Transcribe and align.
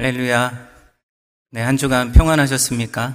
할렐루야. 0.00 0.68
네, 1.50 1.60
한 1.60 1.76
주간 1.76 2.12
평안하셨습니까? 2.12 3.14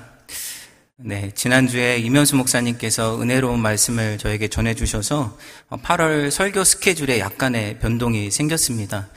네, 0.98 1.32
지난주에 1.34 1.98
이면수 1.98 2.36
목사님께서 2.36 3.20
은혜로운 3.20 3.60
말씀을 3.60 4.20
저에게 4.20 4.50
전해주셔서 4.50 5.36
8월 5.72 6.30
설교 6.30 6.64
스케줄에 6.64 7.20
약간의 7.20 7.80
변동이 7.80 8.30
생겼습니다. 8.30 9.08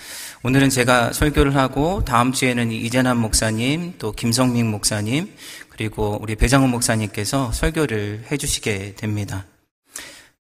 오늘은 0.45 0.71
제가 0.71 1.13
설교를 1.13 1.57
하고 1.57 2.03
다음 2.07 2.33
주에는 2.33 2.73
이재남 2.73 3.19
목사님, 3.19 3.97
또 3.99 4.13
김성민 4.13 4.71
목사님, 4.71 5.31
그리고 5.69 6.17
우리 6.23 6.37
배장훈 6.37 6.71
목사님께서 6.71 7.53
설교를 7.53 8.25
해주시게 8.33 8.95
됩니다. 8.97 9.45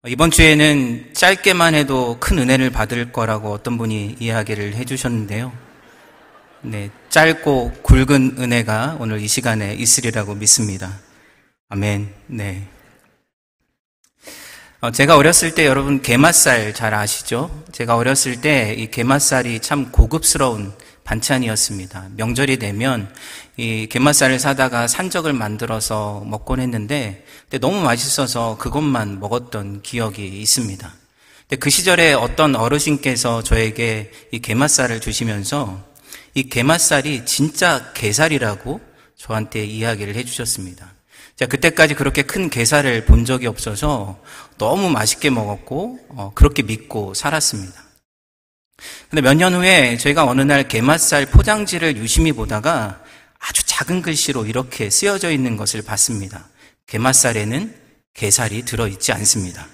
이번 0.08 0.30
주에는 0.30 1.14
짧게만 1.14 1.74
해도 1.74 2.18
큰 2.20 2.38
은혜를 2.40 2.72
받을 2.72 3.14
거라고 3.14 3.54
어떤 3.54 3.78
분이 3.78 4.18
이야기를 4.20 4.76
해주셨는데요. 4.76 5.73
네, 6.66 6.90
짧고 7.10 7.74
굵은 7.84 8.38
은혜가 8.40 8.96
오늘 9.02 9.20
이 9.20 9.28
시간에 9.28 9.74
있으리라고 9.74 10.34
믿습니다. 10.36 10.98
아멘. 11.68 12.14
네. 12.28 12.70
어, 14.80 14.90
제가 14.90 15.18
어렸을 15.18 15.56
때 15.56 15.66
여러분 15.66 16.02
게맛살 16.02 16.74
잘 16.74 16.94
아시죠? 16.94 17.66
제가 17.74 17.98
어렸을 17.98 18.40
때 18.40 18.76
이 18.78 18.90
게맛살이 18.90 19.60
참 19.60 19.92
고급스러운 19.92 20.72
반찬이었습니다. 21.04 22.12
명절이 22.16 22.60
되면 22.60 23.14
이 23.58 23.88
게맛살을 23.90 24.40
사다가 24.40 24.88
산적을 24.88 25.34
만들어서 25.34 26.24
먹곤 26.26 26.62
했는데 26.62 27.26
너무 27.60 27.82
맛있어서 27.82 28.58
그것만 28.58 29.20
먹었던 29.20 29.82
기억이 29.82 30.26
있습니다. 30.40 30.94
그 31.60 31.70
시절에 31.70 32.14
어떤 32.14 32.56
어르신께서 32.56 33.44
저에게 33.44 34.12
이 34.32 34.40
게맛살을 34.40 35.02
주시면서 35.02 35.92
이 36.34 36.50
게맛살이 36.50 37.26
진짜 37.26 37.92
게살이라고 37.94 38.82
저한테 39.16 39.66
이야기를 39.66 40.16
해주셨습니다. 40.16 40.94
자, 41.36 41.46
그때까지 41.48 41.94
그렇게 41.96 42.22
큰 42.24 42.50
게살을 42.50 43.06
본 43.06 43.26
적이 43.26 43.48
없어서 43.48 44.20
너무 44.58 44.90
맛있게 44.90 45.30
먹었고, 45.30 46.00
어, 46.10 46.32
그렇게 46.36 46.62
믿고 46.64 47.14
살았습니다. 47.14 47.84
근데 49.10 49.22
몇 49.22 49.36
년 49.38 49.54
후에 49.54 49.98
저희가 49.98 50.26
어느 50.26 50.42
날 50.42 50.68
게맛살 50.68 51.28
포장지를 51.28 51.98
유심히 51.98 52.32
보다가 52.32 53.02
아주 53.40 53.64
작은 53.66 54.02
글씨로 54.02 54.46
이렇게 54.46 54.90
쓰여져 54.90 55.32
있는 55.32 55.58
것을 55.58 55.82
봤습니다. 55.82 56.48
게맛살에는 56.88 57.76
게살이 58.14 58.64
들어있지 58.66 59.12
않습니다. 59.14 59.68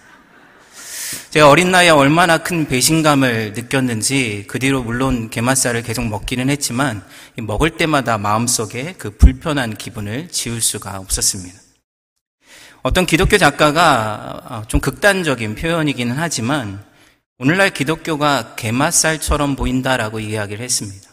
제가 1.29 1.49
어린 1.49 1.71
나이에 1.71 1.89
얼마나 1.89 2.39
큰 2.39 2.67
배신감을 2.67 3.53
느꼈는지 3.53 4.45
그 4.47 4.59
뒤로 4.59 4.83
물론 4.83 5.29
게맛살을 5.29 5.83
계속 5.83 6.07
먹기는 6.07 6.49
했지만 6.49 7.03
먹을 7.37 7.71
때마다 7.71 8.17
마음속에 8.17 8.95
그 8.97 9.11
불편한 9.11 9.75
기분을 9.75 10.29
지울 10.29 10.61
수가 10.61 10.97
없었습니다. 10.99 11.59
어떤 12.81 13.05
기독교 13.05 13.37
작가가 13.37 14.41
어, 14.45 14.63
좀 14.67 14.79
극단적인 14.79 15.55
표현이기는 15.55 16.15
하지만 16.17 16.83
오늘날 17.37 17.69
기독교가 17.71 18.55
게맛살처럼 18.55 19.55
보인다라고 19.55 20.19
이야기를 20.19 20.63
했습니다. 20.63 21.09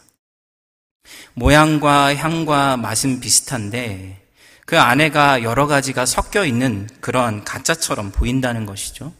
모양과 1.33 2.15
향과 2.15 2.77
맛은 2.77 3.19
비슷한데 3.19 4.21
그 4.65 4.79
안에가 4.79 5.43
여러 5.43 5.67
가지가 5.67 6.05
섞여 6.05 6.45
있는 6.45 6.89
그런 6.99 7.43
가짜처럼 7.43 8.11
보인다는 8.11 8.65
것이죠. 8.65 9.13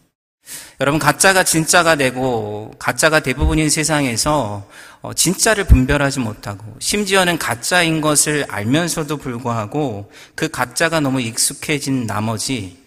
여러분, 0.80 1.00
가짜가 1.00 1.44
진짜가 1.44 1.96
되고, 1.96 2.74
가짜가 2.80 3.22
대부분인 3.22 3.70
세상에서 3.70 4.68
어, 5.02 5.14
진짜를 5.14 5.66
분별하지 5.66 6.20
못하고, 6.20 6.76
심지어는 6.80 7.38
가짜인 7.38 8.02
것을 8.02 8.46
알면서도 8.50 9.18
불구하고, 9.18 10.12
그 10.36 10.50
가짜가 10.50 11.00
너무 11.00 11.22
익숙해진 11.22 12.08
나머지, 12.08 12.78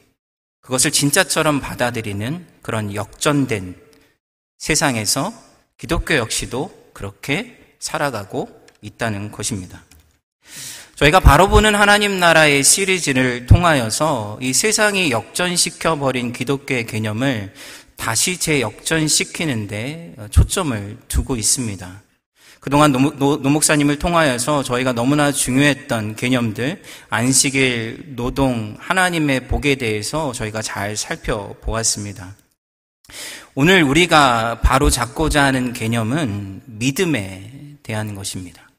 그것을 0.60 0.90
진짜처럼 0.90 1.60
받아들이는 1.60 2.46
그런 2.62 2.94
역전된 2.94 3.76
세상에서 4.58 5.32
기독교 5.78 6.16
역시도 6.16 6.90
그렇게 6.92 7.58
살아가고 7.78 8.48
있다는 8.82 9.32
것입니다. 9.32 9.82
저희가 11.00 11.18
바로 11.18 11.48
보는 11.48 11.74
하나님 11.74 12.20
나라의 12.20 12.62
시리즈를 12.62 13.46
통하여서 13.46 14.38
이 14.42 14.52
세상이 14.52 15.10
역전시켜 15.10 15.96
버린 15.96 16.30
기독교의 16.30 16.86
개념을 16.86 17.54
다시 17.96 18.36
재역전시키는데 18.36 20.16
초점을 20.30 20.98
두고 21.08 21.36
있습니다. 21.36 22.02
그동안 22.60 22.92
노, 22.92 22.98
노, 23.16 23.38
목사님을 23.38 23.98
통하여서 23.98 24.62
저희가 24.62 24.92
너무나 24.92 25.32
중요했던 25.32 26.16
개념들, 26.16 26.82
안식일, 27.08 28.16
노동, 28.16 28.76
하나님의 28.78 29.48
복에 29.48 29.76
대해서 29.76 30.32
저희가 30.32 30.60
잘 30.60 30.98
살펴보았습니다. 30.98 32.36
오늘 33.54 33.82
우리가 33.82 34.60
바로 34.60 34.90
잡고자 34.90 35.44
하는 35.44 35.72
개념은 35.72 36.60
믿음에 36.66 37.78
대한 37.82 38.14
것입니다. 38.14 38.69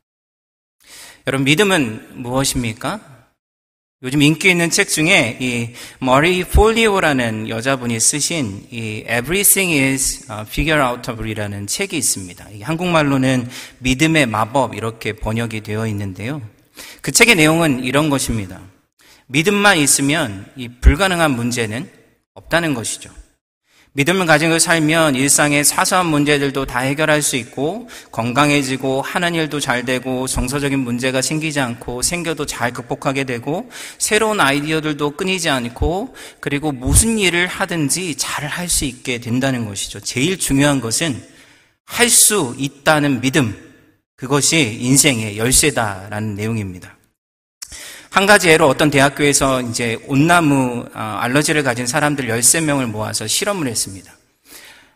여러분, 1.28 1.46
믿음은 1.46 2.22
무엇입니까? 2.24 3.00
요즘 4.02 4.24
인기 4.24 4.50
있는 4.50 4.72
책 4.72 4.90
중에 4.90 5.38
이 5.40 5.70
머리 6.00 6.44
폴리오라는 6.44 7.50
여자분이 7.50 8.00
쓰신 8.00 8.66
이 8.72 9.04
Everything 9.08 9.80
is 9.80 10.26
Figure 10.48 10.84
Outable 10.84 11.30
이라는 11.30 11.68
책이 11.68 11.96
있습니다. 11.96 12.48
한국말로는 12.64 13.48
믿음의 13.78 14.26
마법 14.26 14.74
이렇게 14.74 15.14
번역이 15.14 15.62
되어 15.62 15.86
있는데요. 15.86 16.42
그 17.02 17.12
책의 17.12 17.36
내용은 17.36 17.84
이런 17.84 18.10
것입니다. 18.10 18.60
믿음만 19.28 19.78
있으면 19.78 20.52
이 20.56 20.68
불가능한 20.68 21.30
문제는 21.30 21.88
없다는 22.34 22.74
것이죠. 22.74 23.12
믿음을 23.94 24.26
가지고 24.26 24.58
살면 24.58 25.16
일상의 25.16 25.66
사소한 25.66 26.06
문제들도 26.06 26.66
다 26.66 26.80
해결할 26.80 27.22
수 27.22 27.36
있고 27.36 27.90
건강해지고 28.14 29.02
하는 29.02 29.36
일도 29.36 29.60
잘 29.60 29.84
되고 29.84 30.28
정서적인 30.28 30.80
문제가 30.80 31.22
생기지 31.22 31.60
않고 31.60 32.02
생겨도 32.02 32.46
잘 32.46 32.72
극복하게 32.72 33.26
되고 33.26 33.70
새로운 33.98 34.40
아이디어들도 34.40 35.18
끊이지 35.18 35.50
않고 35.50 36.16
그리고 36.40 36.72
무슨 36.72 37.18
일을 37.18 37.48
하든지 37.48 38.16
잘 38.16 38.48
할 38.48 38.70
수 38.70 38.86
있게 38.86 39.18
된다는 39.20 39.66
것이죠. 39.66 40.00
제일 40.00 40.40
중요한 40.40 40.80
것은 40.80 41.22
할 41.86 42.10
수 42.10 42.56
있다는 42.58 43.20
믿음. 43.20 43.54
그것이 44.16 44.78
인생의 44.80 45.38
열쇠다라는 45.38 46.36
내용입니다. 46.36 46.96
한 48.12 48.26
가지 48.26 48.50
예로 48.50 48.68
어떤 48.68 48.92
대학교에서 48.92 49.62
이제 49.62 49.98
온나무 50.06 50.86
어, 50.94 51.00
알러지를 51.22 51.64
가진 51.64 51.88
사람들 51.88 52.28
13명을 52.28 52.86
모아서 52.88 53.26
실험을 53.26 53.68
했습니다. 53.68 54.12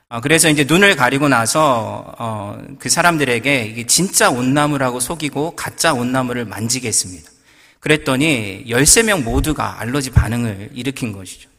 어, 0.09 0.19
그래서 0.19 0.49
이제 0.49 0.65
눈을 0.67 0.97
가리고 0.97 1.29
나서 1.29 2.13
어, 2.19 2.61
그 2.77 2.89
사람들에게 2.89 3.67
이게 3.67 3.87
진짜 3.87 4.29
온나무라고 4.29 4.99
속이고 4.99 5.55
가짜 5.55 5.93
온나무를 5.93 6.43
만지게 6.43 6.89
했습니다. 6.89 7.31
그랬더니 7.79 8.65
13명 8.67 9.23
모두가 9.23 9.79
알러지 9.79 10.11
반응을 10.11 10.71
일으킨 10.73 11.13
것이죠. 11.13 11.49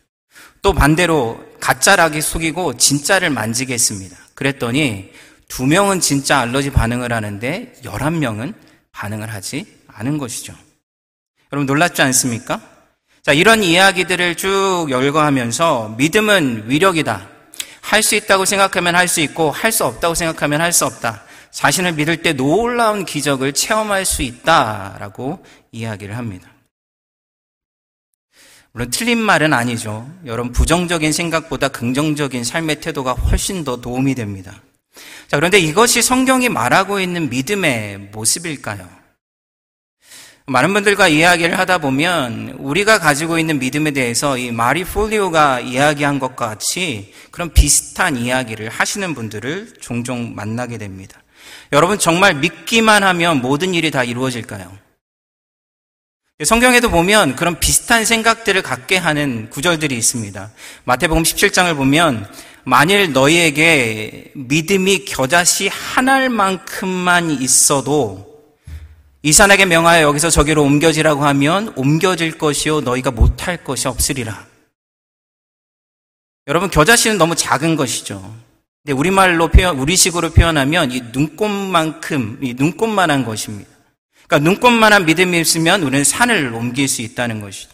또 0.61 0.75
반대로 0.75 1.43
가짜라기 1.59 2.21
속이고 2.21 2.77
진짜를 2.77 3.31
만지게 3.31 3.73
했습니다. 3.73 4.15
그랬더니 4.35 5.11
두 5.49 5.65
명은 5.65 6.01
진짜 6.01 6.41
알러지 6.41 6.71
반응을 6.73 7.15
하는데 7.15 7.73
11명은 7.83 8.53
반응을 8.93 9.33
하지 9.33 9.65
않은 9.87 10.19
것이죠. 10.19 10.55
여러분 11.53 11.67
놀랍지 11.67 12.03
않습니까? 12.03 12.61
자, 13.23 13.33
이런 13.33 13.63
이야기들을 13.63 14.37
쭉 14.37 14.87
열거하면서 14.91 15.95
믿음은 15.99 16.65
위력이다. 16.69 17.29
할 17.81 18.03
수 18.03 18.15
있다고 18.17 18.45
생각하면 18.45 18.97
할 18.97 19.07
수 19.09 19.21
있고 19.21 19.51
할 19.51 19.71
수 19.73 19.85
없다고 19.85 20.15
생각하면 20.15 20.61
할 20.61 20.73
수 20.73 20.87
없다. 20.87 21.23
자신을 21.53 21.93
믿을 21.93 22.19
때 22.23 22.33
놀라운 22.33 23.05
기적을 23.05 23.53
체험할 23.53 24.05
수 24.05 24.23
있다라고 24.23 25.45
이야기를 25.73 26.17
합니다. 26.17 26.49
물론 28.73 28.91
틀린 28.91 29.19
말은 29.19 29.53
아니죠. 29.55 30.07
여러분 30.27 30.53
부정적인 30.53 31.13
생각보다 31.13 31.69
긍정적인 31.69 32.45
삶의 32.45 32.81
태도가 32.81 33.13
훨씬 33.13 33.65
더 33.65 33.81
도움이 33.81 34.15
됩니다. 34.15 34.61
자, 35.29 35.37
그런데 35.37 35.59
이것이 35.59 36.03
성경이 36.03 36.49
말하고 36.51 37.01
있는 37.01 37.31
믿음의 37.31 38.11
모습일까요? 38.13 39.06
많은 40.49 40.73
분들과 40.73 41.09
이야기를 41.09 41.59
하다 41.59 41.79
보면 41.79 42.55
우리가 42.59 43.01
가지고 43.01 43.41
있는 43.41 43.59
믿음에 43.59 43.91
대해서 43.91 44.39
이 44.39 44.53
마리 44.53 44.85
폴리오가 44.85 45.59
이야기한 45.59 46.21
것과 46.21 46.47
같이 46.47 47.13
그런 47.33 47.53
비슷한 47.53 48.17
이야기를 48.17 48.69
하시는 48.69 49.13
분들을 49.13 49.75
종종 49.81 50.37
만나게 50.37 50.79
됩니다. 50.79 51.21
여러분 51.73 51.99
정말 51.99 52.35
믿기만 52.35 53.03
하면 53.03 53.41
모든 53.41 53.75
일이 53.75 53.91
다 53.91 54.05
이루어질까요? 54.05 54.71
성경에도 56.45 56.91
보면 56.91 57.35
그런 57.35 57.59
비슷한 57.59 58.05
생각들을 58.05 58.63
갖게 58.63 58.99
하는 58.99 59.51
구절들이 59.51 59.97
있습니다. 59.97 60.53
마태복음 60.85 61.25
17장을 61.25 61.75
보면 61.75 62.31
만일 62.63 63.13
너희에게 63.13 64.31
믿음이 64.37 65.07
겨자씨 65.07 65.69
하나만큼만 65.69 67.31
있어도 67.31 68.36
이 69.27 69.33
산에게 69.33 69.65
명하여 69.65 70.03
여기서 70.03 70.31
저기로 70.31 70.63
옮겨지라고 70.63 71.25
하면 71.25 71.73
옮겨질 71.75 72.39
것이요 72.39 72.83
너희가 72.83 73.11
못할 73.11 73.65
것이 73.65 73.89
없으리라. 73.89 74.47
여러분 76.47 76.71
겨자씨는 76.71 77.19
너무 77.19 77.35
작은 77.35 77.75
것이죠. 77.75 78.23
근데 78.85 78.97
우리말로 78.97 79.49
표현, 79.49 79.81
우리식으로 79.81 80.31
표현하면 80.31 80.93
이 80.93 81.03
눈꽃만큼, 81.13 82.39
이 82.41 82.55
눈꽃만한 82.55 83.25
것입니다. 83.25 83.69
그러니까 84.29 84.49
눈꽃만한 84.49 85.07
믿음이 85.07 85.41
있으면 85.41 85.83
우리는 85.83 86.05
산을 86.05 86.55
옮길 86.55 86.87
수 86.87 87.03
있다는 87.03 87.41
것이죠. 87.41 87.71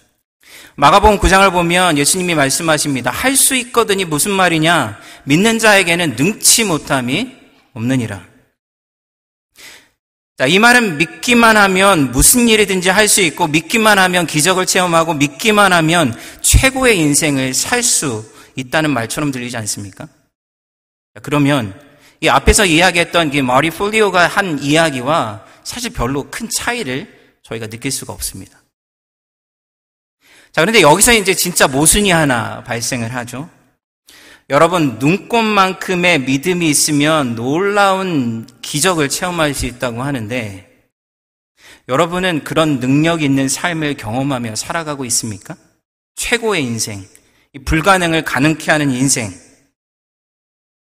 마가복음 0.77 1.19
9장을 1.19 1.53
보면 1.53 1.99
예수님이 1.99 2.35
말씀하십니다. 2.35 3.11
할 3.11 3.37
수 3.37 3.55
있거든이 3.57 4.07
무슨 4.07 4.31
말이냐? 4.31 4.99
믿는 5.25 5.59
자에게는 5.59 6.17
능치 6.17 6.65
못함이 6.65 7.37
없느니라. 7.75 8.32
자, 10.43 10.49
이 10.49 10.59
말은 10.59 10.99
믿기만 10.99 11.57
하면 11.57 12.11
무슨 12.11 12.49
일이든지 12.49 12.89
할 12.91 13.07
수 13.07 13.21
있고, 13.21 13.47
믿기만 13.47 13.97
하면 14.01 14.27
기적을 14.27 14.67
체험하고, 14.67 15.15
믿기만 15.15 15.73
하면 15.73 16.19
최고의 16.41 16.99
인생을 16.99 17.55
살 17.55 17.85
수 17.85 18.29
있다는 18.57 18.91
말처럼 18.91 19.31
들리지 19.31 19.57
않습니까? 19.59 20.09
그러면 21.23 21.81
이 22.21 22.29
앞에서 22.29 22.67
이야기했던 22.67 23.33
이 23.33 23.41
마리 23.41 23.71
폴리오가 23.71 24.27
한 24.27 24.59
이야기와 24.61 25.47
사실 25.63 25.93
별로 25.93 26.29
큰 26.29 26.49
차이를 26.53 27.39
저희가 27.45 27.69
느낄 27.69 27.93
수가 27.93 28.13
없습니다. 28.13 28.61
자, 30.51 30.61
그런데 30.61 30.83
여기서 30.83 31.13
이제 31.13 31.35
진짜 31.35 31.69
모순이 31.69 32.11
하나 32.11 32.65
발생을 32.65 33.15
하죠. 33.15 33.49
여러분, 34.53 34.99
눈꽃만큼의 34.99 36.21
믿음이 36.21 36.69
있으면 36.69 37.35
놀라운 37.35 38.47
기적을 38.61 39.09
체험할 39.09 39.55
수 39.55 39.65
있다고 39.65 40.03
하는데, 40.03 40.71
여러분은 41.89 42.45
그런 42.45 42.79
능력 42.79 43.23
있는 43.23 43.49
삶을 43.49 43.97
경험하며 43.97 44.55
살아가고 44.55 45.07
있습니까? 45.07 45.57
최고의 46.17 46.65
인생, 46.65 47.03
불가능을 47.65 48.25
가능케 48.25 48.71
하는 48.71 48.91
인생. 48.91 49.33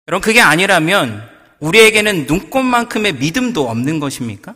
여러분, 0.07 0.24
그게 0.24 0.42
아니라면 0.42 1.30
우리에게는 1.60 2.25
눈꽃만큼의 2.25 3.13
믿음도 3.13 3.69
없는 3.69 4.00
것입니까? 4.00 4.56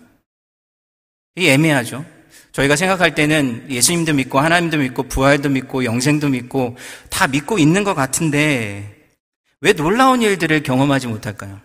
이 1.35 1.49
애매하죠. 1.49 2.03
저희가 2.51 2.75
생각할 2.75 3.13
때는 3.13 3.67
예수님도 3.69 4.13
믿고 4.13 4.39
하나님도 4.39 4.77
믿고 4.77 5.03
부활도 5.03 5.49
믿고 5.49 5.85
영생도 5.85 6.29
믿고 6.29 6.77
다 7.11 7.27
믿고 7.27 7.59
있는 7.59 7.83
것 7.83 7.93
같은데 7.93 8.92
왜 9.63 9.71
놀라운 9.71 10.21
일들을 10.21 10.61
경험하지 10.61 11.07
못할까요? 11.07 11.59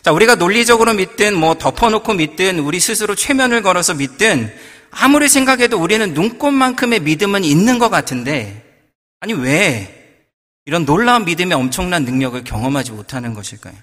자, 0.00 0.10
우리가 0.10 0.36
논리적으로 0.36 0.94
믿든 0.94 1.36
뭐 1.36 1.54
덮어놓고 1.54 2.14
믿든 2.14 2.60
우리 2.60 2.80
스스로 2.80 3.14
최면을 3.14 3.60
걸어서 3.60 3.92
믿든 3.92 4.50
아무리 4.90 5.28
생각해도 5.28 5.78
우리는 5.78 6.14
눈꽃만큼의 6.14 7.00
믿음은 7.00 7.44
있는 7.44 7.78
것 7.78 7.90
같은데 7.90 8.88
아니 9.20 9.34
왜 9.34 10.24
이런 10.64 10.86
놀라운 10.86 11.26
믿음의 11.26 11.52
엄청난 11.52 12.04
능력을 12.04 12.42
경험하지 12.42 12.92
못하는 12.92 13.34
것일까요? 13.34 13.74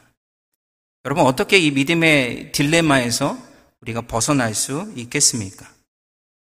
여러분 1.06 1.26
어떻게 1.26 1.60
이 1.60 1.70
믿음의 1.70 2.52
딜레마에서 2.54 3.38
우리가 3.82 4.02
벗어날 4.02 4.56
수 4.56 4.92
있겠습니까? 4.96 5.70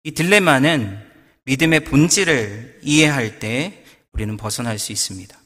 이 0.03 0.11
딜레마는 0.11 0.99
믿음의 1.45 1.85
본질을 1.85 2.81
이해할 2.83 3.39
때 3.39 3.85
우리는 4.11 4.35
벗어날 4.35 4.77
수 4.77 4.91
있습니다. 4.91 5.42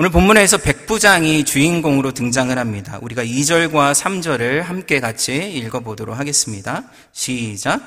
오늘 0.00 0.08
본문에서 0.08 0.56
백부장이 0.56 1.44
주인공으로 1.44 2.12
등장을 2.12 2.56
합니다. 2.56 2.98
우리가 3.02 3.22
2절과 3.22 3.92
3절을 3.92 4.62
함께 4.62 4.98
같이 4.98 5.52
읽어보도록 5.52 6.18
하겠습니다. 6.18 6.84
시작. 7.12 7.82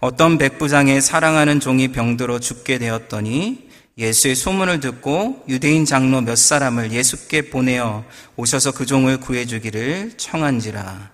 어떤 0.00 0.38
백부장의 0.38 1.02
사랑하는 1.02 1.60
종이 1.60 1.88
병들어 1.88 2.38
죽게 2.38 2.78
되었더니 2.78 3.68
예수의 3.98 4.34
소문을 4.34 4.80
듣고 4.80 5.44
유대인 5.46 5.84
장로 5.84 6.22
몇 6.22 6.36
사람을 6.36 6.90
예수께 6.90 7.50
보내어 7.50 8.02
오셔서 8.36 8.72
그 8.72 8.86
종을 8.86 9.20
구해주기를 9.20 10.12
청한지라. 10.16 11.10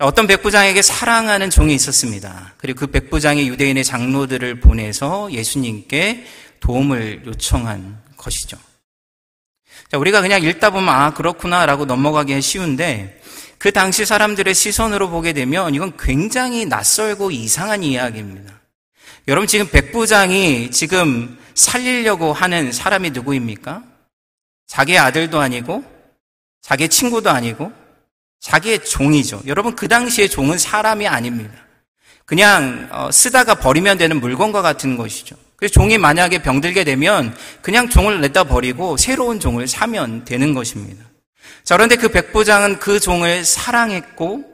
어떤 0.00 0.26
백부장에게 0.26 0.82
사랑하는 0.82 1.48
종이 1.48 1.74
있었습니다. 1.74 2.52
그리고 2.58 2.80
그 2.80 2.86
백부장이 2.88 3.48
유대인의 3.48 3.84
장로들을 3.84 4.60
보내서 4.60 5.32
예수님께 5.32 6.26
도움을 6.60 7.22
요청한 7.24 8.02
것이죠. 8.18 8.67
자, 9.90 9.98
우리가 9.98 10.20
그냥 10.20 10.42
읽다 10.42 10.70
보면 10.70 10.88
아 10.88 11.14
그렇구나라고 11.14 11.84
넘어가기 11.84 12.40
쉬운데 12.40 13.20
그 13.58 13.72
당시 13.72 14.04
사람들의 14.04 14.54
시선으로 14.54 15.10
보게 15.10 15.32
되면 15.32 15.74
이건 15.74 15.96
굉장히 15.98 16.64
낯설고 16.66 17.30
이상한 17.30 17.82
이야기입니다. 17.82 18.52
여러분 19.26 19.46
지금 19.46 19.68
백부장이 19.68 20.70
지금 20.70 21.38
살리려고 21.54 22.32
하는 22.32 22.72
사람이 22.72 23.10
누구입니까? 23.10 23.82
자기 24.66 24.96
아들도 24.98 25.40
아니고 25.40 25.84
자기 26.62 26.88
친구도 26.88 27.30
아니고 27.30 27.72
자기의 28.40 28.84
종이죠. 28.84 29.42
여러분 29.46 29.74
그 29.74 29.88
당시에 29.88 30.28
종은 30.28 30.58
사람이 30.58 31.08
아닙니다. 31.08 31.54
그냥 32.24 32.88
어, 32.92 33.10
쓰다가 33.10 33.54
버리면 33.54 33.98
되는 33.98 34.20
물건과 34.20 34.62
같은 34.62 34.96
것이죠. 34.96 35.34
그래서 35.58 35.72
종이 35.72 35.98
만약에 35.98 36.40
병들게 36.40 36.84
되면 36.84 37.36
그냥 37.62 37.88
종을 37.88 38.20
냈다 38.20 38.44
버리고 38.44 38.96
새로운 38.96 39.40
종을 39.40 39.66
사면 39.66 40.24
되는 40.24 40.54
것입니다. 40.54 41.04
자, 41.64 41.76
그런데 41.76 41.96
그 41.96 42.08
백부장은 42.08 42.78
그 42.78 43.00
종을 43.00 43.44
사랑했고 43.44 44.44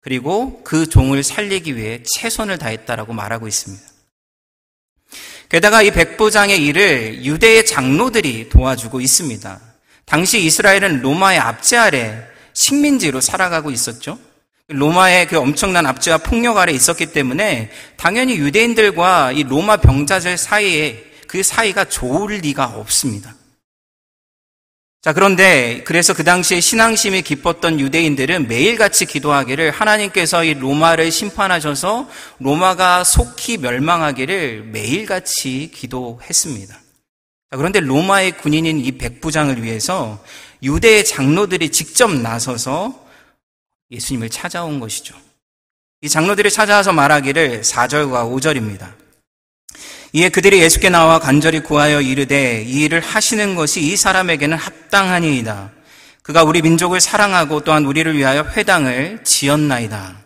그리고 0.00 0.62
그 0.64 0.88
종을 0.88 1.22
살리기 1.22 1.76
위해 1.76 2.02
최선을 2.14 2.56
다했다라고 2.56 3.12
말하고 3.12 3.46
있습니다. 3.46 3.84
게다가 5.50 5.82
이 5.82 5.90
백부장의 5.90 6.64
일을 6.64 7.24
유대의 7.24 7.66
장로들이 7.66 8.48
도와주고 8.48 9.02
있습니다. 9.02 9.60
당시 10.06 10.40
이스라엘은 10.40 11.02
로마의 11.02 11.38
압제 11.38 11.76
아래 11.76 12.26
식민지로 12.54 13.20
살아가고 13.20 13.70
있었죠. 13.70 14.18
로마의 14.68 15.28
그 15.28 15.38
엄청난 15.38 15.86
압제와 15.86 16.18
폭력 16.18 16.56
아래 16.56 16.72
있었기 16.72 17.06
때문에 17.06 17.70
당연히 17.96 18.36
유대인들과 18.36 19.32
이 19.32 19.44
로마 19.44 19.76
병자들 19.76 20.36
사이에 20.36 21.04
그 21.28 21.42
사이가 21.42 21.84
좋을 21.84 22.38
리가 22.38 22.66
없습니다. 22.76 23.36
자, 25.02 25.12
그런데 25.12 25.84
그래서 25.84 26.14
그 26.14 26.24
당시에 26.24 26.58
신앙심이 26.58 27.22
깊었던 27.22 27.78
유대인들은 27.78 28.48
매일같이 28.48 29.06
기도하기를 29.06 29.70
하나님께서 29.70 30.42
이 30.42 30.54
로마를 30.54 31.12
심판하셔서 31.12 32.08
로마가 32.40 33.04
속히 33.04 33.58
멸망하기를 33.58 34.64
매일같이 34.64 35.70
기도했습니다. 35.72 36.74
자, 36.74 37.56
그런데 37.56 37.78
로마의 37.78 38.32
군인인 38.38 38.84
이 38.84 38.98
백부장을 38.98 39.62
위해서 39.62 40.20
유대의 40.64 41.04
장로들이 41.04 41.70
직접 41.70 42.12
나서서 42.12 43.05
예수님을 43.90 44.30
찾아온 44.30 44.80
것이죠. 44.80 45.14
이 46.02 46.08
장로들이 46.08 46.50
찾아와서 46.50 46.92
말하기를 46.92 47.62
4절과 47.62 48.30
5절입니다. 48.30 48.92
이에 50.12 50.28
그들이 50.28 50.60
예수께 50.60 50.88
나와 50.88 51.18
간절히 51.18 51.60
구하여 51.60 52.00
이르되 52.00 52.62
이 52.62 52.84
일을 52.84 53.00
하시는 53.00 53.54
것이 53.54 53.80
이 53.80 53.96
사람에게는 53.96 54.56
합당하니이다. 54.56 55.72
그가 56.22 56.42
우리 56.42 56.62
민족을 56.62 57.00
사랑하고 57.00 57.60
또한 57.60 57.84
우리를 57.84 58.16
위하여 58.16 58.42
회당을 58.42 59.22
지었나이다. 59.24 60.16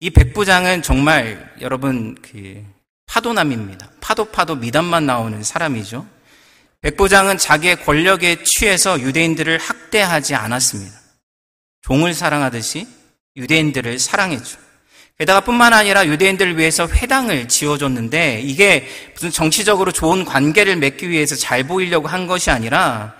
이 0.00 0.10
백부장은 0.10 0.82
정말 0.82 1.54
여러분 1.60 2.16
그 2.22 2.64
파도남입니다. 3.06 3.90
파도 4.00 4.26
파도 4.26 4.54
미담만 4.56 5.06
나오는 5.06 5.42
사람이죠. 5.42 6.06
백부장은 6.82 7.38
자기의 7.38 7.84
권력에 7.84 8.42
취해서 8.44 9.00
유대인들을 9.00 9.58
학대하지 9.58 10.34
않았습니다. 10.34 10.99
종을 11.82 12.14
사랑하듯이 12.14 12.86
유대인들을 13.36 13.98
사랑했죠. 13.98 14.58
게다가 15.18 15.40
뿐만 15.40 15.74
아니라 15.74 16.06
유대인들을 16.06 16.56
위해서 16.56 16.88
회당을 16.88 17.46
지어줬는데 17.46 18.40
이게 18.42 18.88
무슨 19.14 19.30
정치적으로 19.30 19.92
좋은 19.92 20.24
관계를 20.24 20.76
맺기 20.76 21.10
위해서 21.10 21.36
잘 21.36 21.64
보이려고 21.64 22.08
한 22.08 22.26
것이 22.26 22.50
아니라 22.50 23.14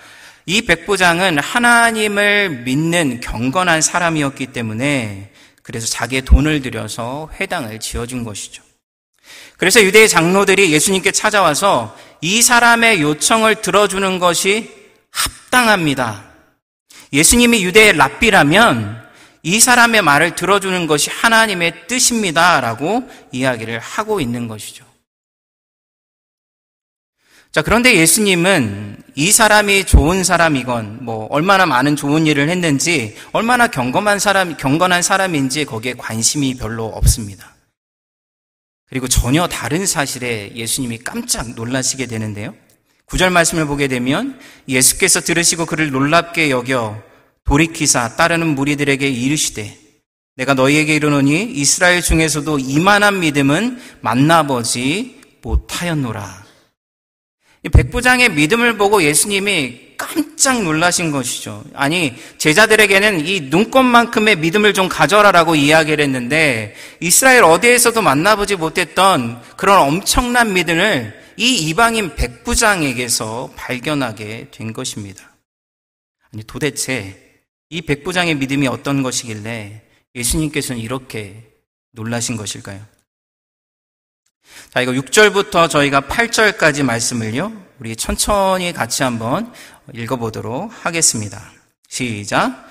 이 0.47 0.63
백부장은 0.63 1.39
하나님을 1.39 2.63
믿는 2.65 3.21
경건한 3.21 3.83
사람이었기 3.83 4.47
때문에 4.47 5.31
그래서 5.63 5.87
자기의 5.87 6.23
돈을 6.23 6.63
들여서 6.63 7.31
회당을 7.39 7.81
지어준 7.81 8.25
것이죠. 8.25 8.63
그래서 9.59 9.83
유대의 9.83 10.09
장로들이 10.09 10.73
예수님께 10.73 11.13
찾아와서 11.13 11.95
이 12.23 12.41
사람의 12.41 13.03
요청을 13.03 13.57
들어주는 13.57 14.19
것이 14.19 14.71
합당합니다. 15.11 16.30
예수님이 17.13 17.65
유대의 17.65 17.97
랍비라면 17.97 19.01
이 19.43 19.59
사람의 19.59 20.03
말을 20.03 20.35
들어주는 20.35 20.87
것이 20.87 21.11
하나님의 21.11 21.87
뜻입니다. 21.87 22.61
라고 22.61 23.09
이야기를 23.33 23.79
하고 23.79 24.21
있는 24.21 24.49
것이죠. 24.49 24.85
자, 27.53 27.63
그런데 27.63 27.97
예수님은 27.97 29.03
이 29.17 29.33
사람이 29.33 29.85
좋은 29.85 30.23
사람이건, 30.23 31.05
뭐, 31.05 31.27
얼마나 31.31 31.67
많은 31.67 31.97
좋은 31.97 32.29
일을 32.29 32.49
했는지, 32.49 33.17
얼마나 33.33 33.67
경건한 33.67 34.21
사람, 34.21 34.57
경건한 34.57 35.03
사람인지 35.03 35.65
거기에 35.65 35.95
관심이 35.95 36.55
별로 36.55 36.87
없습니다. 36.87 37.57
그리고 38.89 39.09
전혀 39.09 39.49
다른 39.49 39.85
사실에 39.85 40.53
예수님이 40.55 40.99
깜짝 40.99 41.55
놀라시게 41.55 42.07
되는데요. 42.07 42.55
구절 43.11 43.31
말씀을 43.31 43.67
보게 43.67 43.89
되면 43.89 44.39
예수께서 44.69 45.21
들으시고 45.21 45.67
그를 45.67 45.91
놀랍게 45.91 46.49
여겨 46.51 47.03
돌이키사 47.45 48.15
따르는 48.15 48.55
무리들에게 48.55 49.09
이르시되 49.09 49.77
내가 50.37 50.55
너희에게 50.55 50.95
이르노니 50.95 51.53
이스라엘 51.55 52.03
중에서도 52.03 52.61
이만한 52.61 53.19
믿음은 53.19 53.81
만나보지 54.01 55.21
못하였노라. 55.43 56.45
이 57.65 57.69
백부장의 57.69 58.31
믿음을 58.31 58.79
보고 58.79 59.03
예수님이 59.03 59.90
깜짝 60.01 60.63
놀라신 60.63 61.11
것이죠. 61.11 61.63
아니, 61.75 62.17
제자들에게는 62.39 63.27
이 63.27 63.43
눈꽃만큼의 63.43 64.37
믿음을 64.37 64.73
좀 64.73 64.89
가져라라고 64.89 65.55
이야기를 65.55 66.03
했는데, 66.03 66.75
이스라엘 67.01 67.45
어디에서도 67.45 68.01
만나보지 68.01 68.57
못했던 68.57 69.43
그런 69.59 69.79
엄청난 69.81 70.55
믿음을 70.55 71.21
이 71.37 71.69
이방인 71.69 72.15
백부장에게서 72.15 73.53
발견하게 73.57 74.49
된 74.51 74.73
것입니다. 74.73 75.37
아니, 76.33 76.45
도대체 76.45 77.43
이 77.69 77.83
백부장의 77.83 78.37
믿음이 78.37 78.69
어떤 78.69 79.03
것이길래 79.03 79.83
예수님께서는 80.15 80.81
이렇게 80.81 81.45
놀라신 81.93 82.39
것일까요? 82.39 82.81
자, 84.73 84.81
이거 84.81 84.93
6절부터 84.93 85.69
저희가 85.69 86.01
8절까지 86.03 86.85
말씀을요, 86.85 87.53
우리 87.81 87.97
천천히 87.97 88.73
같이 88.75 89.03
한번 89.03 89.53
읽어보도록 89.95 90.71
하겠습니다. 90.85 91.41
시작. 91.89 92.69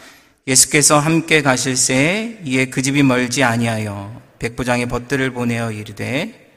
예수께서 0.47 0.97
함께 0.99 1.41
가실새 1.41 2.39
이에 2.43 2.65
그 2.65 2.81
집이 2.81 3.03
멀지 3.03 3.43
아니하여 3.43 4.21
백부장의 4.39 4.87
벗들을 4.87 5.31
보내어 5.31 5.71
이르되 5.71 6.47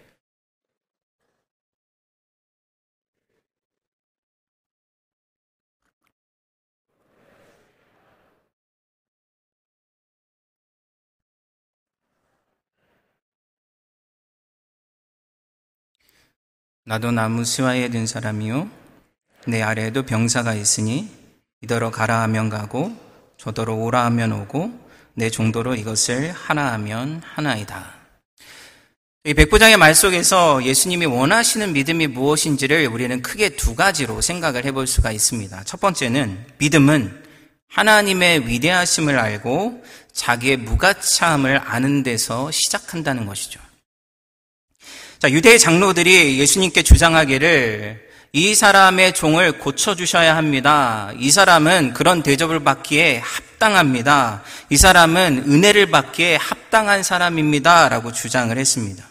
나도 16.84 17.12
나무 17.12 17.44
스와에 17.44 17.88
든 17.90 18.06
사람이요 18.06 18.81
내 19.46 19.62
아래에도 19.62 20.04
병사가 20.04 20.54
있으니 20.54 21.10
이더러 21.62 21.90
가라 21.90 22.22
하면 22.22 22.48
가고 22.48 22.96
저더러 23.36 23.74
오라 23.74 24.04
하면 24.06 24.32
오고 24.32 24.70
내 25.14 25.30
정도로 25.30 25.74
이것을 25.74 26.32
하나 26.32 26.72
하면 26.74 27.22
하나이다. 27.24 28.02
이 29.24 29.34
백부장의 29.34 29.76
말 29.76 29.94
속에서 29.94 30.64
예수님이 30.64 31.06
원하시는 31.06 31.72
믿음이 31.72 32.08
무엇인지를 32.08 32.88
우리는 32.88 33.22
크게 33.22 33.50
두 33.50 33.76
가지로 33.76 34.20
생각을 34.20 34.64
해볼 34.64 34.86
수가 34.86 35.12
있습니다. 35.12 35.62
첫 35.64 35.80
번째는 35.80 36.44
믿음은 36.58 37.22
하나님의 37.68 38.48
위대하심을 38.48 39.18
알고 39.18 39.84
자기의 40.12 40.58
무가차함을 40.58 41.60
아는 41.64 42.02
데서 42.02 42.50
시작한다는 42.50 43.26
것이죠. 43.26 43.60
자, 45.20 45.30
유대 45.30 45.56
장로들이 45.56 46.40
예수님께 46.40 46.82
주장하기를 46.82 48.11
이 48.34 48.54
사람의 48.54 49.12
종을 49.12 49.58
고쳐주셔야 49.58 50.36
합니다. 50.36 51.10
이 51.18 51.30
사람은 51.30 51.92
그런 51.92 52.22
대접을 52.22 52.64
받기에 52.64 53.18
합당합니다. 53.18 54.42
이 54.70 54.78
사람은 54.78 55.44
은혜를 55.46 55.90
받기에 55.90 56.36
합당한 56.36 57.02
사람입니다. 57.02 57.90
라고 57.90 58.10
주장을 58.10 58.56
했습니다. 58.56 59.04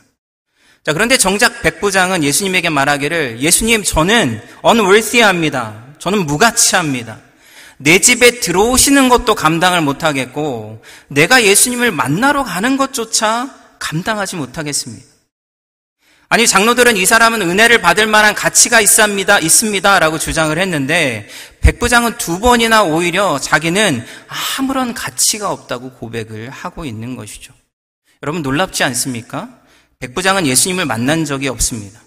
자, 0.84 0.94
그런데 0.94 1.20
정작 1.20 1.62
백부장은 1.62 2.24
예수님에게 2.24 2.70
말하기를 2.70 3.42
예수님, 3.42 3.84
저는 3.84 4.42
unworthy합니다. 4.66 5.76
저는 6.00 6.26
무가치합니다. 6.26 7.20
내 7.78 8.00
집에 8.00 8.40
들어오시는 8.40 9.08
것도 9.10 9.36
감당을 9.36 9.82
못하겠고, 9.82 10.82
내가 11.10 11.44
예수님을 11.44 11.92
만나러 11.92 12.44
가는 12.44 12.76
것조차 12.76 13.54
감당하지 13.78 14.38
못하겠습니다. 14.38 15.11
아니, 16.34 16.48
장로들은 16.48 16.96
이 16.96 17.06
사람은 17.06 17.42
은혜를 17.42 17.82
받을 17.82 18.08
만한 18.08 18.34
가치가 18.34 18.80
있습니다, 18.80 19.40
있습니다, 19.40 20.00
라고 20.00 20.18
주장을 20.18 20.58
했는데, 20.58 21.28
백부장은 21.60 22.18
두 22.18 22.40
번이나 22.40 22.84
오히려 22.84 23.38
자기는 23.38 24.06
아무런 24.58 24.94
가치가 24.94 25.52
없다고 25.52 25.92
고백을 25.96 26.50
하고 26.50 26.86
있는 26.86 27.18
것이죠. 27.18 27.54
여러분 28.24 28.44
놀랍지 28.44 28.82
않습니까? 28.86 29.50
백부장은 30.00 30.48
예수님을 30.48 30.86
만난 30.86 31.26
적이 31.26 31.50
없습니다. 31.50 32.00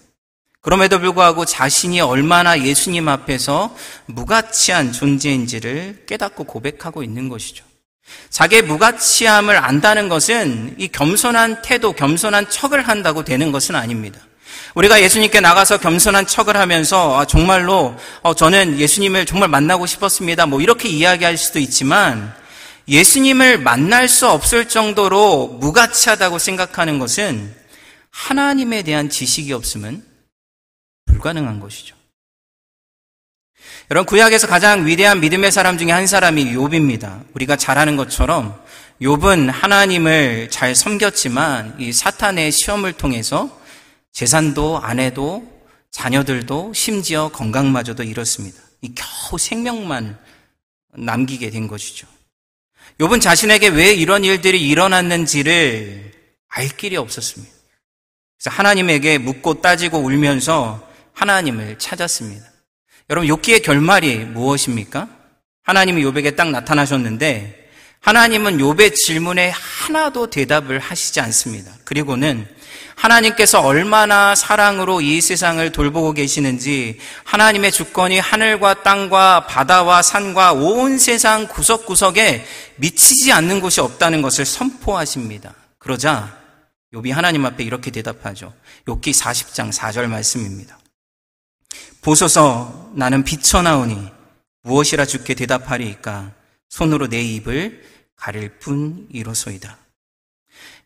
그럼에도 0.59 0.99
불구하고 0.99 1.45
자신이 1.45 2.01
얼마나 2.01 2.59
예수님 2.59 3.07
앞에서 3.07 3.77
무가치한 4.07 4.91
존재인지를 4.91 6.05
깨닫고 6.07 6.45
고백하고 6.45 7.03
있는 7.03 7.29
것이죠. 7.29 7.63
자기의 8.29 8.63
무가치함을 8.63 9.57
안다는 9.57 10.09
것은 10.09 10.75
이 10.77 10.87
겸손한 10.87 11.61
태도, 11.61 11.93
겸손한 11.93 12.49
척을 12.49 12.87
한다고 12.87 13.23
되는 13.23 13.51
것은 13.51 13.75
아닙니다. 13.75 14.19
우리가 14.75 15.01
예수님께 15.01 15.39
나가서 15.39 15.79
겸손한 15.79 16.27
척을 16.27 16.57
하면서 16.57 17.17
아, 17.17 17.25
정말로 17.25 17.95
어, 18.21 18.33
저는 18.33 18.77
예수님을 18.77 19.25
정말 19.25 19.49
만나고 19.49 19.85
싶었습니다. 19.85 20.45
뭐 20.45 20.61
이렇게 20.61 20.89
이야기할 20.89 21.37
수도 21.37 21.59
있지만 21.59 22.33
예수님을 22.87 23.57
만날 23.57 24.07
수 24.07 24.29
없을 24.29 24.67
정도로 24.67 25.57
무가치하다고 25.59 26.39
생각하는 26.39 26.99
것은 26.99 27.55
하나님에 28.11 28.83
대한 28.83 29.09
지식이 29.09 29.53
없으면 29.53 30.03
불가능한 31.05 31.59
것이죠. 31.59 31.94
여러분 33.91 34.05
구약에서 34.05 34.47
가장 34.47 34.85
위대한 34.85 35.19
믿음의 35.19 35.51
사람 35.51 35.77
중에 35.77 35.91
한 35.91 36.07
사람이 36.07 36.53
욥입니다. 36.53 37.23
우리가 37.33 37.55
잘 37.55 37.77
아는 37.77 37.95
것처럼 37.95 38.59
욥은 39.01 39.51
하나님을 39.51 40.49
잘 40.49 40.75
섬겼지만 40.75 41.75
이 41.79 41.91
사탄의 41.91 42.51
시험을 42.51 42.93
통해서 42.93 43.61
재산도 44.11 44.79
아내도 44.81 45.45
자녀들도 45.91 46.73
심지어 46.73 47.29
건강마저도 47.29 48.03
잃었습니다. 48.03 48.57
이 48.81 48.93
겨우 48.95 49.37
생명만 49.37 50.17
남기게 50.97 51.49
된 51.49 51.67
것이죠. 51.67 52.07
욥은 52.99 53.21
자신에게 53.21 53.67
왜 53.69 53.93
이런 53.93 54.23
일들이 54.23 54.67
일어났는지를 54.67 56.11
알 56.47 56.69
길이 56.69 56.95
없었습니다. 56.95 57.53
그래서 58.37 58.55
하나님에게 58.55 59.17
묻고 59.17 59.61
따지고 59.61 59.99
울면서 59.99 60.87
하나님을 61.13 61.77
찾았습니다. 61.79 62.54
여러분 63.09 63.29
욥기의 63.29 63.61
결말이 63.61 64.17
무엇입니까? 64.17 65.07
하나님이 65.63 66.03
욥에게 66.03 66.35
딱 66.35 66.49
나타나셨는데 66.49 67.69
하나님은 67.99 68.57
욥의 68.57 68.95
질문에 68.95 69.51
하나도 69.51 70.29
대답을 70.29 70.79
하시지 70.79 71.19
않습니다. 71.19 71.71
그리고는 71.83 72.47
하나님께서 72.95 73.61
얼마나 73.61 74.33
사랑으로 74.33 75.01
이 75.01 75.21
세상을 75.21 75.71
돌보고 75.71 76.13
계시는지 76.13 76.99
하나님의 77.25 77.71
주권이 77.71 78.17
하늘과 78.17 78.83
땅과 78.83 79.47
바다와 79.47 80.01
산과 80.01 80.53
온 80.53 80.97
세상 80.97 81.47
구석구석에 81.47 82.45
미치지 82.77 83.31
않는 83.33 83.59
곳이 83.59 83.81
없다는 83.81 84.23
것을 84.23 84.45
선포하십니다. 84.45 85.53
그러자 85.77 86.35
욥이 86.93 87.11
하나님 87.11 87.45
앞에 87.45 87.63
이렇게 87.63 87.91
대답하죠. 87.91 88.53
욥기 88.87 89.13
40장 89.13 89.71
4절 89.71 90.07
말씀입니다. 90.07 90.79
보소서 92.05 92.91
나는 92.93 93.23
비쳐나오니 93.23 94.11
무엇이라 94.61 95.05
주께 95.05 95.33
대답하리이까 95.33 96.33
손으로 96.69 97.07
내 97.07 97.19
입을 97.19 97.83
가릴 98.15 98.59
뿐이로소이다. 98.59 99.75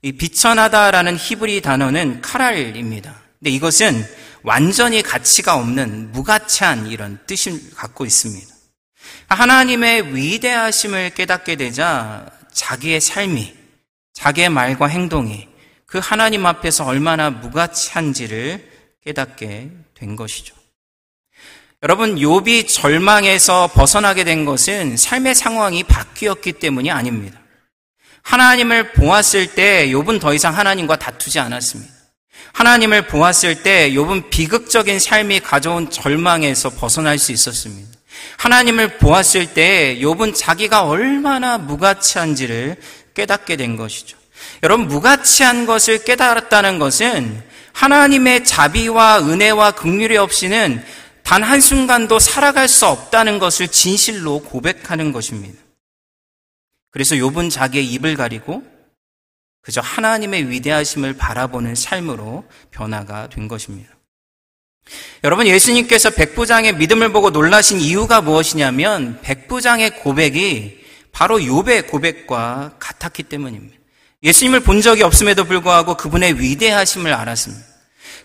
이 0.02 0.14
비천하다라는 0.14 1.18
히브리 1.18 1.60
단어는 1.60 2.22
카랄입니다. 2.22 3.22
근데 3.38 3.52
이것은 3.52 4.02
완전히 4.44 5.02
가치가 5.02 5.58
없는 5.58 6.14
무가치한 6.14 6.88
이런 6.88 7.20
뜻을 7.28 7.72
갖고 7.76 8.06
있습니다. 8.06 8.48
하나님의 9.28 10.16
위대하심을 10.16 11.16
깨닫게 11.16 11.58
되자 11.58 12.32
자기의 12.54 13.02
삶이, 13.02 13.54
자기의 14.14 14.48
말과 14.52 14.88
행동이 14.88 15.50
그 15.86 16.00
하나님 16.02 16.46
앞에서 16.46 16.86
얼마나 16.86 17.30
무가치한지를 17.30 18.72
깨닫게 19.04 19.72
된 19.96 20.16
것이죠. 20.16 20.59
여러분, 21.82 22.18
욥이 22.18 22.68
절망에서 22.68 23.70
벗어나게 23.74 24.26
된 24.26 24.44
것은 24.44 24.98
삶의 24.98 25.34
상황이 25.34 25.84
바뀌었기 25.84 26.54
때문이 26.54 26.92
아닙니다. 26.92 27.40
하나님을 28.22 28.92
보았을 28.92 29.56
때 29.56 29.88
욥은 29.88 30.20
더 30.20 30.34
이상 30.34 30.58
하나님과 30.58 30.98
다투지 30.98 31.40
않았습니다. 31.40 31.94
하나님을 32.52 33.08
보았을 33.08 33.64
때 33.64 33.92
욥은 33.92 34.30
비극적인 34.30 35.00
삶이 35.00 35.40
가져온 35.40 35.90
절망에서 35.90 36.72
벗어날 36.72 37.18
수 37.18 37.32
있었습니다. 37.32 37.98
하나님을 38.38 38.98
보았을 38.98 39.54
때 39.54 39.98
욥은 40.02 40.36
자기가 40.36 40.84
얼마나 40.84 41.58
무가치한지를 41.58 42.76
깨닫게 43.14 43.56
된 43.56 43.78
것이죠. 43.78 44.18
여러분 44.64 44.90
무가치한 44.90 45.66
것을 45.66 46.04
깨달았다는 46.04 46.78
것은 46.78 47.42
하나님의 47.72 48.44
자비와 48.44 49.22
은혜와 49.22 49.72
긍휼이 49.72 50.18
없이는 50.18 50.84
단 51.30 51.44
한순간도 51.44 52.18
살아갈 52.18 52.68
수 52.68 52.88
없다는 52.88 53.38
것을 53.38 53.68
진실로 53.68 54.40
고백하는 54.40 55.12
것입니다. 55.12 55.62
그래서 56.90 57.14
욥은 57.14 57.52
자기의 57.52 57.86
입을 57.86 58.16
가리고 58.16 58.64
그저 59.62 59.80
하나님의 59.80 60.50
위대하심을 60.50 61.18
바라보는 61.18 61.76
삶으로 61.76 62.46
변화가 62.72 63.30
된 63.30 63.48
것입니다. 63.48 63.92
여러분 65.24 65.46
예수님께서 65.46 66.10
백부장의 66.10 66.78
믿음을 66.78 67.12
보고 67.12 67.30
놀라신 67.30 67.80
이유가 67.80 68.22
무엇이냐면 68.22 69.22
백부장의 69.22 70.00
고백이 70.00 70.84
바로 71.12 71.38
욥의 71.38 71.92
고백과 71.92 72.78
같았기 72.80 73.22
때문입니다. 73.22 73.78
예수님을 74.24 74.62
본 74.62 74.82
적이 74.82 75.04
없음에도 75.04 75.44
불구하고 75.44 75.96
그분의 75.96 76.42
위대하심을 76.42 77.14
알았습니다. 77.14 77.69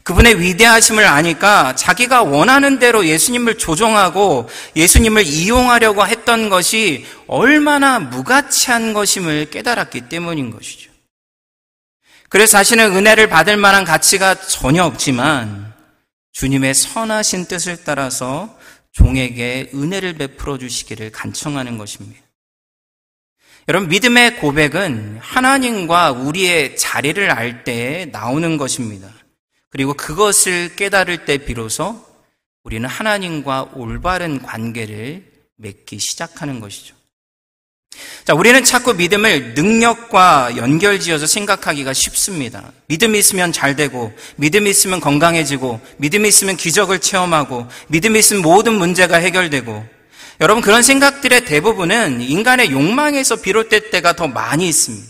그분의 0.04 0.38
위대하심을 0.38 1.06
아니까 1.06 1.75
자기가 1.75 2.23
원하는 2.23 2.78
대로 2.78 3.06
예수님을 3.06 3.56
조종하고 3.56 4.49
예수님을 4.76 5.26
이용하려고 5.26 6.06
했던 6.06 6.50
것이 6.50 7.06
얼마나 7.26 7.99
무가치한 7.99 8.92
것임을 8.92 9.49
깨달았기 9.50 10.11
때문인 10.11 10.50
것이죠. 10.50 10.90
그래서 12.28 12.58
자신은 12.58 12.94
은혜를 12.94 13.28
받을 13.28 13.56
만한 13.56 13.84
가치가 13.84 14.34
전혀 14.34 14.84
없지만 14.84 15.73
주님의 16.32 16.75
선하신 16.75 17.46
뜻을 17.46 17.78
따라서 17.84 18.58
종에게 18.92 19.70
은혜를 19.75 20.14
베풀어 20.14 20.58
주시기를 20.58 21.12
간청하는 21.12 21.78
것입니다. 21.78 22.20
여러분, 23.68 23.88
믿음의 23.88 24.37
고백은 24.37 25.18
하나님과 25.23 26.11
우리의 26.12 26.76
자리를 26.76 27.30
알 27.30 27.64
때 27.64 28.11
나오는 28.12 28.58
것입니다. 28.58 29.08
그리고 29.75 29.93
그것을 29.93 30.76
깨달을 30.76 31.25
때 31.25 31.37
비로소 31.37 32.00
우리는 32.62 32.88
하나님과 32.88 33.71
올바른 33.75 34.40
관계를 34.40 35.25
맺기 35.57 35.99
시작하는 35.99 36.61
것이죠. 36.61 36.95
자, 38.25 38.35
우리는 38.35 38.62
자꾸 38.62 38.95
믿음을 38.95 39.54
능력과 39.54 40.57
연결지어서 40.57 41.26
생각하기가 41.26 41.93
쉽습니다. 41.93 42.71
믿음이 42.87 43.19
있으면 43.19 43.50
잘 43.50 43.75
되고, 43.75 44.12
믿음이 44.37 44.71
있으면 44.71 45.00
건강해지고, 45.00 45.81
믿음이 45.97 46.28
있으면 46.28 46.57
기적을 46.57 47.00
체험하고, 47.00 47.66
믿음이 47.88 48.21
있으면 48.21 48.43
모든 48.43 48.75
문제가 48.75 49.16
해결되고, 49.16 49.85
여러분 50.40 50.62
그런 50.62 50.85
생각들의 50.85 51.47
대부분은 51.47 52.21
인간의 52.21 52.71
욕망에서 52.71 53.37
비롯될 53.43 53.90
때가 53.90 54.14
더 54.14 54.28
많이 54.28 54.69
있습니다. 54.69 55.04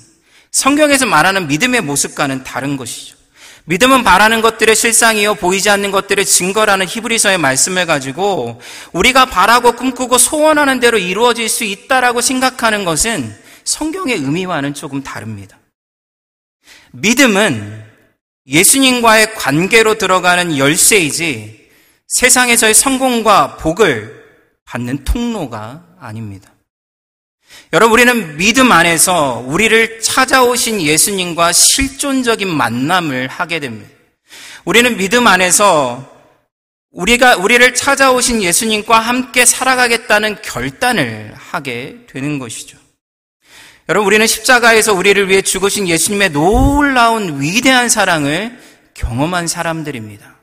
성경에서 0.53 1.05
말하는 1.05 1.49
믿음의 1.49 1.83
모습과는 1.83 2.45
다른 2.45 2.79
것이죠. 2.79 3.24
믿음은 3.67 4.05
바라는 4.05 4.43
것들의 4.43 4.77
실상이요 4.77 5.37
보이지 5.37 5.71
않는 5.71 5.91
것들의 5.91 6.27
증거라는 6.27 6.87
히브리서의 6.87 7.39
말씀을 7.39 7.87
가지고 7.87 8.61
우리가 8.93 9.27
바라고 9.27 9.73
꿈꾸고 9.73 10.19
소원하는 10.19 10.81
대로 10.81 10.99
이루어질 10.99 11.49
수 11.49 11.65
있다라고 11.65 12.21
생각하는 12.21 12.85
것은 12.85 13.35
성경의 13.65 14.17
의미와는 14.17 14.75
조금 14.75 15.03
다릅니다. 15.03 15.59
믿음은 16.93 17.85
예수님과의 18.47 19.35
관계로 19.35 19.97
들어가는 19.97 20.59
열쇠이지 20.59 21.71
세상에서의 22.09 22.75
성공과 22.75 23.57
복을 23.57 24.23
받는 24.67 25.05
통로가 25.05 25.85
아닙니다. 25.99 26.54
여러분, 27.73 27.95
우리는 27.95 28.37
믿음 28.37 28.71
안에서 28.71 29.43
우리를 29.47 30.01
찾아오신 30.01 30.81
예수님과 30.81 31.53
실존적인 31.53 32.49
만남을 32.49 33.29
하게 33.29 33.59
됩니다. 33.59 33.91
우리는 34.65 34.97
믿음 34.97 35.27
안에서 35.27 36.13
우리가, 36.93 37.37
우리를 37.37 37.75
찾아오신 37.75 38.43
예수님과 38.43 39.01
함께 39.01 39.45
살아가겠다는 39.45 40.43
결단을 40.43 41.35
하게 41.37 41.97
되는 42.09 42.39
것이죠. 42.39 42.79
여러분, 43.89 44.07
우리는 44.07 44.27
십자가에서 44.27 44.95
우리를 44.95 45.29
위해 45.29 45.43
죽으신 45.43 45.89
예수님의 45.89 46.31
놀라운 46.31 47.41
위대한 47.41 47.89
사랑을 47.89 48.59
경험한 48.95 49.49
사람들입니다. 49.49 50.35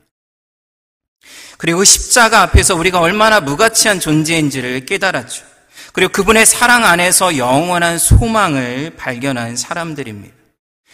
그리고 1.57 1.83
십자가 1.83 2.41
앞에서 2.41 2.75
우리가 2.75 2.99
얼마나 2.99 3.39
무가치한 3.39 3.99
존재인지를 3.99 4.85
깨달았죠. 4.85 5.50
그리고 5.93 6.11
그분의 6.11 6.45
사랑 6.45 6.85
안에서 6.85 7.37
영원한 7.37 7.97
소망을 7.99 8.95
발견한 8.95 9.57
사람들입니다. 9.57 10.35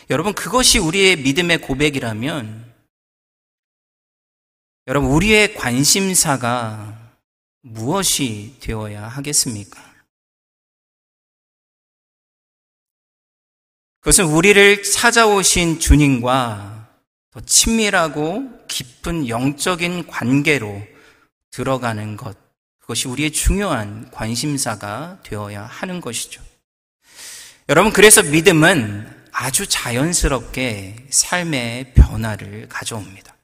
여러분, 0.09 0.33
그것이 0.33 0.79
우리의 0.79 1.17
믿음의 1.17 1.59
고백이라면, 1.61 2.73
여러분, 4.87 5.11
우리의 5.11 5.53
관심사가 5.55 6.97
무엇이 7.61 8.55
되어야 8.59 9.07
하겠습니까? 9.07 9.85
그것은 13.99 14.25
우리를 14.25 14.83
찾아오신 14.83 15.79
주님과 15.79 16.87
더 17.31 17.39
친밀하고 17.41 18.65
깊은 18.67 19.27
영적인 19.27 20.07
관계로 20.07 20.81
들어가는 21.51 22.15
것. 22.15 22.46
그것이 22.87 23.09
우리의 23.09 23.31
중요한 23.31 24.09
관심사가 24.11 25.17
되어야 25.23 25.65
하는 25.65 25.99
것이죠. 25.99 26.41
여러분, 27.67 27.91
그래서 27.91 28.23
믿음은 28.23 29.27
아주 29.33 29.67
자연스럽게 29.67 31.07
삶의 31.09 31.91
변화를 31.95 32.69
가져옵니다. 32.69 33.35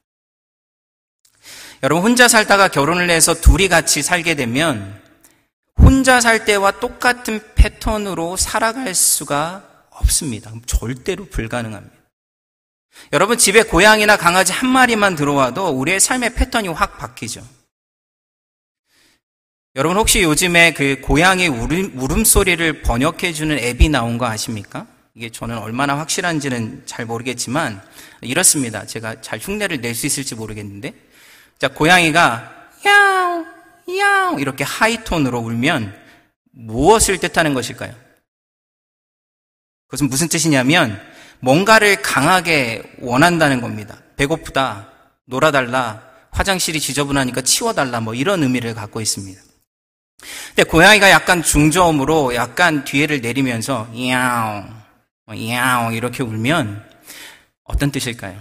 여러분, 1.82 2.02
혼자 2.02 2.26
살다가 2.26 2.68
결혼을 2.68 3.10
해서 3.10 3.34
둘이 3.34 3.68
같이 3.68 4.02
살게 4.02 4.34
되면 4.34 5.02
혼자 5.76 6.22
살 6.22 6.46
때와 6.46 6.80
똑같은 6.80 7.38
패턴으로 7.54 8.38
살아갈 8.38 8.94
수가 8.94 9.68
없습니다. 9.90 10.52
절대로 10.64 11.26
불가능합니다. 11.26 11.94
여러분, 13.12 13.36
집에 13.36 13.62
고양이나 13.62 14.16
강아지 14.16 14.52
한 14.54 14.70
마리만 14.70 15.16
들어와도 15.16 15.68
우리의 15.68 16.00
삶의 16.00 16.34
패턴이 16.34 16.68
확 16.68 16.96
바뀌죠. 16.96 17.46
여러분 19.76 19.96
혹시 19.96 20.22
요즘에 20.22 20.72
그 20.72 21.00
고양이 21.00 21.48
울음, 21.48 22.00
울음소리를 22.00 22.82
번역해주는 22.82 23.58
앱이 23.58 23.88
나온 23.88 24.18
거 24.18 24.26
아십니까? 24.26 24.86
이게 25.16 25.30
저는 25.30 25.58
얼마나 25.58 25.98
확실한지는 25.98 26.82
잘 26.86 27.06
모르겠지만 27.06 27.82
이렇습니다. 28.20 28.86
제가 28.86 29.20
잘 29.20 29.40
흉내를 29.40 29.80
낼 29.80 29.96
수 29.96 30.06
있을지 30.06 30.36
모르겠는데 30.36 30.94
자 31.58 31.66
고양이가 31.68 32.68
야옹 32.86 33.46
야옹 33.98 34.40
이렇게 34.40 34.62
하이톤으로 34.62 35.40
울면 35.40 35.92
무엇을 36.52 37.18
뜻하는 37.18 37.52
것일까요? 37.54 37.92
그것은 39.88 40.08
무슨 40.08 40.28
뜻이냐면 40.28 41.00
뭔가를 41.40 42.00
강하게 42.00 42.82
원한다는 43.00 43.60
겁니다. 43.60 43.98
배고프다, 44.16 44.88
놀아달라, 45.24 46.00
화장실이 46.30 46.78
지저분하니까 46.78 47.40
치워달라 47.42 48.00
뭐 48.00 48.14
이런 48.14 48.44
의미를 48.44 48.74
갖고 48.74 49.00
있습니다. 49.00 49.42
근데 50.54 50.68
고양이가 50.68 51.10
약간 51.10 51.42
중저음으로 51.42 52.34
약간 52.34 52.84
뒤에를 52.84 53.20
내리면서 53.20 53.88
야옹, 54.08 54.68
야옹 55.50 55.94
이렇게 55.94 56.22
울면 56.22 56.84
어떤 57.64 57.90
뜻일까요? 57.90 58.36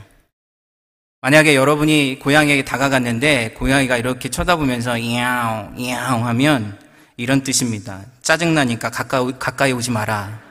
만약에 1.21 1.55
여러분이 1.55 2.19
고양이에게 2.19 2.65
다가갔는데 2.65 3.51
고양이가 3.51 3.97
이렇게 3.97 4.29
쳐다보면서 4.29 4.99
야옹, 5.15 5.89
야옹 5.89 6.27
하면 6.27 6.77
이런 7.15 7.43
뜻입니다. 7.43 8.01
짜증나니까 8.21 8.89
가까이, 8.89 9.31
가까이 9.39 9.71
오지 9.71 9.91
마라. 9.91 10.41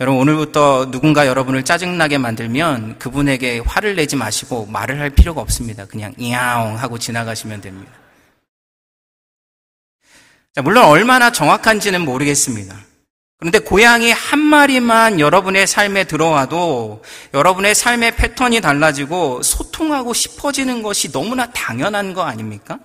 여러분, 0.00 0.20
오늘부터 0.20 0.90
누군가 0.90 1.28
여러분을 1.28 1.62
짜증나게 1.62 2.18
만들면 2.18 2.98
그분에게 2.98 3.60
화를 3.60 3.94
내지 3.94 4.16
마시고 4.16 4.66
말을 4.66 4.98
할 4.98 5.10
필요가 5.10 5.40
없습니다. 5.40 5.86
그냥 5.86 6.12
야옹 6.20 6.76
하고 6.76 6.98
지나가시면 6.98 7.60
됩니다. 7.60 7.92
자, 10.54 10.62
물론 10.62 10.84
얼마나 10.84 11.32
정확한지는 11.32 12.02
모르겠습니다. 12.02 12.78
그런데 13.38 13.58
고양이 13.58 14.12
한 14.12 14.38
마리만 14.38 15.18
여러분의 15.18 15.66
삶에 15.66 16.04
들어와도 16.04 17.02
여러분의 17.34 17.74
삶의 17.74 18.14
패턴이 18.16 18.60
달라지고 18.60 19.42
소통하고 19.42 20.14
싶어지는 20.14 20.82
것이 20.82 21.10
너무나 21.10 21.50
당연한 21.50 22.14
거 22.14 22.22
아닙니까? 22.22 22.78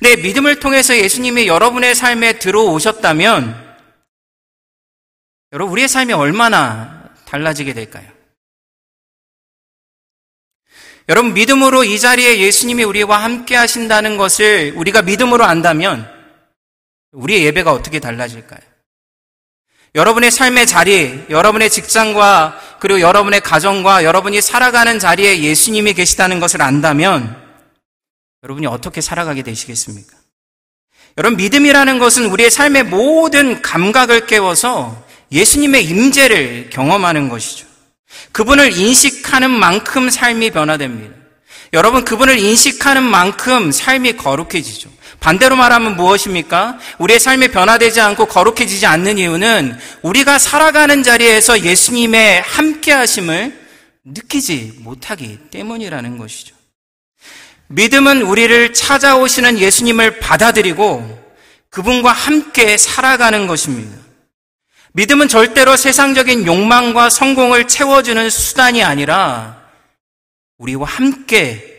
내 0.00 0.16
믿음을 0.16 0.60
통해서 0.60 0.96
예수님이 0.96 1.46
여러분의 1.46 1.94
삶에 1.94 2.38
들어오셨다면 2.38 3.66
여러분 5.52 5.72
우리의 5.72 5.88
삶이 5.88 6.12
얼마나 6.12 7.04
달라지게 7.24 7.72
될까요? 7.72 8.16
여러분, 11.08 11.34
믿음으로 11.34 11.84
이 11.84 12.00
자리에 12.00 12.40
예수님이 12.40 12.82
우리와 12.82 13.22
함께 13.22 13.54
하신다는 13.54 14.16
것을 14.16 14.72
우리가 14.74 15.02
믿음으로 15.02 15.44
안다면 15.44 16.15
우리의 17.12 17.44
예배가 17.44 17.72
어떻게 17.72 18.00
달라질까요? 18.00 18.60
여러분의 19.94 20.30
삶의 20.30 20.66
자리, 20.66 21.24
여러분의 21.30 21.70
직장과 21.70 22.60
그리고 22.80 23.00
여러분의 23.00 23.40
가정과 23.40 24.04
여러분이 24.04 24.42
살아가는 24.42 24.98
자리에 24.98 25.40
예수님이 25.40 25.94
계시다는 25.94 26.38
것을 26.38 26.60
안다면 26.60 27.34
여러분이 28.42 28.66
어떻게 28.66 29.00
살아가게 29.00 29.42
되시겠습니까? 29.42 30.16
여러분 31.16 31.38
믿음이라는 31.38 31.98
것은 31.98 32.26
우리의 32.26 32.50
삶의 32.50 32.84
모든 32.84 33.62
감각을 33.62 34.26
깨워서 34.26 35.06
예수님의 35.32 35.86
임재를 35.86 36.68
경험하는 36.70 37.30
것이죠. 37.30 37.66
그분을 38.32 38.76
인식하는 38.76 39.50
만큼 39.50 40.10
삶이 40.10 40.50
변화됩니다. 40.50 41.14
여러분 41.72 42.04
그분을 42.04 42.38
인식하는 42.38 43.02
만큼 43.02 43.72
삶이 43.72 44.18
거룩해지죠. 44.18 44.90
반대로 45.20 45.56
말하면 45.56 45.96
무엇입니까? 45.96 46.78
우리의 46.98 47.18
삶이 47.18 47.48
변화되지 47.48 48.00
않고 48.00 48.26
거룩해지지 48.26 48.86
않는 48.86 49.18
이유는 49.18 49.78
우리가 50.02 50.38
살아가는 50.38 51.02
자리에서 51.02 51.62
예수님의 51.62 52.42
함께 52.42 52.92
하심을 52.92 53.66
느끼지 54.04 54.76
못하기 54.80 55.38
때문이라는 55.50 56.18
것이죠. 56.18 56.54
믿음은 57.68 58.22
우리를 58.22 58.72
찾아오시는 58.72 59.58
예수님을 59.58 60.20
받아들이고 60.20 61.26
그분과 61.70 62.12
함께 62.12 62.76
살아가는 62.76 63.46
것입니다. 63.46 63.96
믿음은 64.92 65.28
절대로 65.28 65.76
세상적인 65.76 66.46
욕망과 66.46 67.10
성공을 67.10 67.68
채워주는 67.68 68.30
수단이 68.30 68.82
아니라 68.82 69.60
우리와 70.58 70.86
함께 70.86 71.74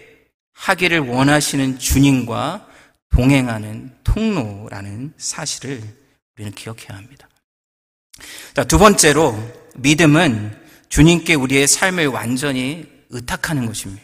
하기를 0.54 1.00
원하시는 1.00 1.80
주님과 1.80 2.67
동행하는 3.10 3.96
통로라는 4.04 5.14
사실을 5.18 5.82
우리는 6.36 6.52
기억해야 6.54 6.98
합니다. 6.98 7.28
자, 8.56 8.64
두 8.64 8.78
번째로 8.78 9.38
믿음은 9.76 10.58
주님께 10.90 11.36
우리의 11.36 11.68
삶을 11.68 12.08
완전히 12.08 12.86
의탁하는 13.10 13.66
것입니다. 13.66 14.04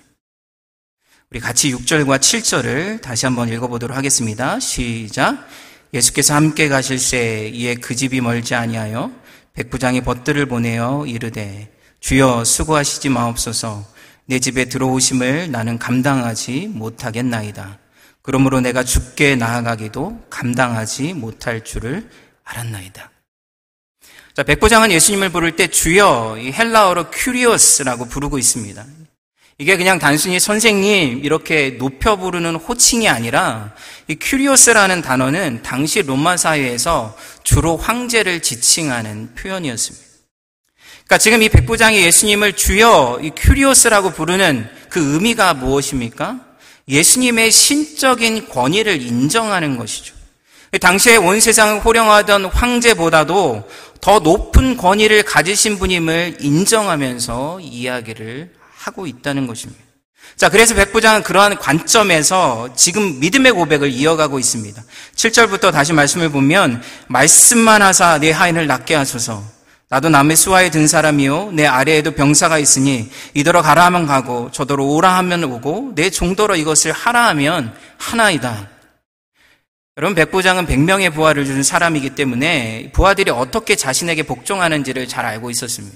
우리 1.32 1.40
같이 1.40 1.74
6절과 1.74 2.20
7절을 2.20 3.02
다시 3.02 3.26
한번 3.26 3.50
읽어보도록 3.50 3.98
하겠습니다. 3.98 4.60
시작. 4.60 5.48
예수께서 5.94 6.36
함께 6.36 6.68
가실 6.70 7.00
새 7.00 7.50
이에 7.50 7.76
그 7.76 7.96
집이 7.96 8.22
멀지 8.22 8.56
아니하여 8.56 9.12
백부장이 9.54 10.02
벗들을 10.02 10.46
보내어 10.48 11.06
이르되 11.06 11.72
주여 12.00 12.44
수고하시지 12.44 13.10
마옵소서 13.10 13.86
내 14.26 14.40
집에 14.40 14.66
들어오심을 14.66 15.52
나는 15.52 15.78
감당하지 15.78 16.68
못하겠나이다. 16.74 17.83
그러므로 18.24 18.62
내가 18.62 18.84
죽게 18.84 19.36
나아가기도 19.36 20.26
감당하지 20.30 21.14
못할 21.14 21.64
줄을 21.64 22.10
알았나이다. 22.46 23.12
자, 24.34 24.44
백부장은 24.44 24.92
예수님을 24.92 25.30
부를 25.30 25.56
때 25.56 25.68
주여 25.68 26.38
이 26.40 26.52
헬라어로 26.52 27.12
큐리오스라고 27.12 28.08
부르고 28.08 28.40
있습니다. 28.40 28.84
이게 29.60 29.78
그냥 29.78 30.00
단순히 30.00 30.40
선생님 30.40 31.24
이렇게 31.24 31.72
높여 31.78 32.16
부르는 32.16 32.56
호칭이 32.56 33.08
아니라 33.08 33.76
이 34.08 34.16
κύριος라는 34.16 35.02
단어는 35.02 35.62
당시 35.62 36.02
로마 36.02 36.38
사회에서 36.38 37.16
주로 37.44 37.78
황제를 37.78 38.42
지칭하는 38.42 39.36
표현이었습니다. 39.36 40.06
그러니까 41.06 41.18
지금 41.18 41.44
이 41.44 41.50
백부장이 41.50 42.02
예수님을 42.04 42.54
주여 42.54 43.20
이 43.22 43.32
κύριος라고 43.36 44.14
부르는 44.14 44.68
그 44.90 45.14
의미가 45.14 45.54
무엇입니까? 45.56 46.53
예수님의 46.88 47.52
신적인 47.52 48.50
권위를 48.50 49.02
인정하는 49.02 49.78
것이죠. 49.78 50.16
당시에 50.82 51.18
온 51.18 51.40
세상을 51.40 51.82
호령하던 51.82 52.46
황제보다도 52.46 53.70
더 54.02 54.20
높은 54.20 54.76
권위를 54.76 55.24
가지신 55.24 55.80
분임을 55.80 56.38
인정하면서 56.40 57.60
이야기를 57.62 58.54
하고 58.76 59.08
있다는 59.08 59.48
것입니다. 59.48 59.82
자, 60.36 60.50
그래서 60.50 60.74
백부장은 60.74 61.24
그러한 61.24 61.58
관점에서 61.58 62.70
지금 62.76 63.20
믿음의 63.20 63.52
고백을 63.52 63.92
이어가고 63.92 64.40
있습니다. 64.40 64.84
7절부터 65.16 65.72
다시 65.72 65.94
말씀을 65.94 66.30
보면, 66.30 66.82
말씀만 67.08 67.82
하사 67.82 68.18
내 68.18 68.32
하인을 68.32 68.66
낫게 68.66 68.96
하소서. 68.96 69.53
나도 69.94 70.10
남의 70.10 70.36
수하에 70.36 70.72
든 70.72 70.88
사람이요. 70.88 71.52
내 71.52 71.68
아래에도 71.68 72.14
병사가 72.14 72.58
있으니 72.58 73.12
이더러 73.36 73.62
가라 73.62 73.86
하면 73.86 74.08
가고 74.08 74.50
저더러 74.50 74.84
오라 74.86 75.16
하면 75.18 75.44
오고 75.44 75.92
내 75.94 76.10
종더러 76.10 76.56
이것을 76.56 76.92
하라 76.92 77.28
하면 77.28 77.76
하나이다. 78.00 78.70
여러분, 79.98 80.16
백부장은 80.16 80.66
100명의 80.66 81.14
부하를 81.14 81.46
주는 81.46 81.62
사람이기 81.62 82.16
때문에 82.16 82.90
부하들이 82.92 83.30
어떻게 83.30 83.76
자신에게 83.76 84.24
복종하는지를 84.24 85.08
잘 85.08 85.28
알고 85.28 85.52
있었습니다. 85.52 85.96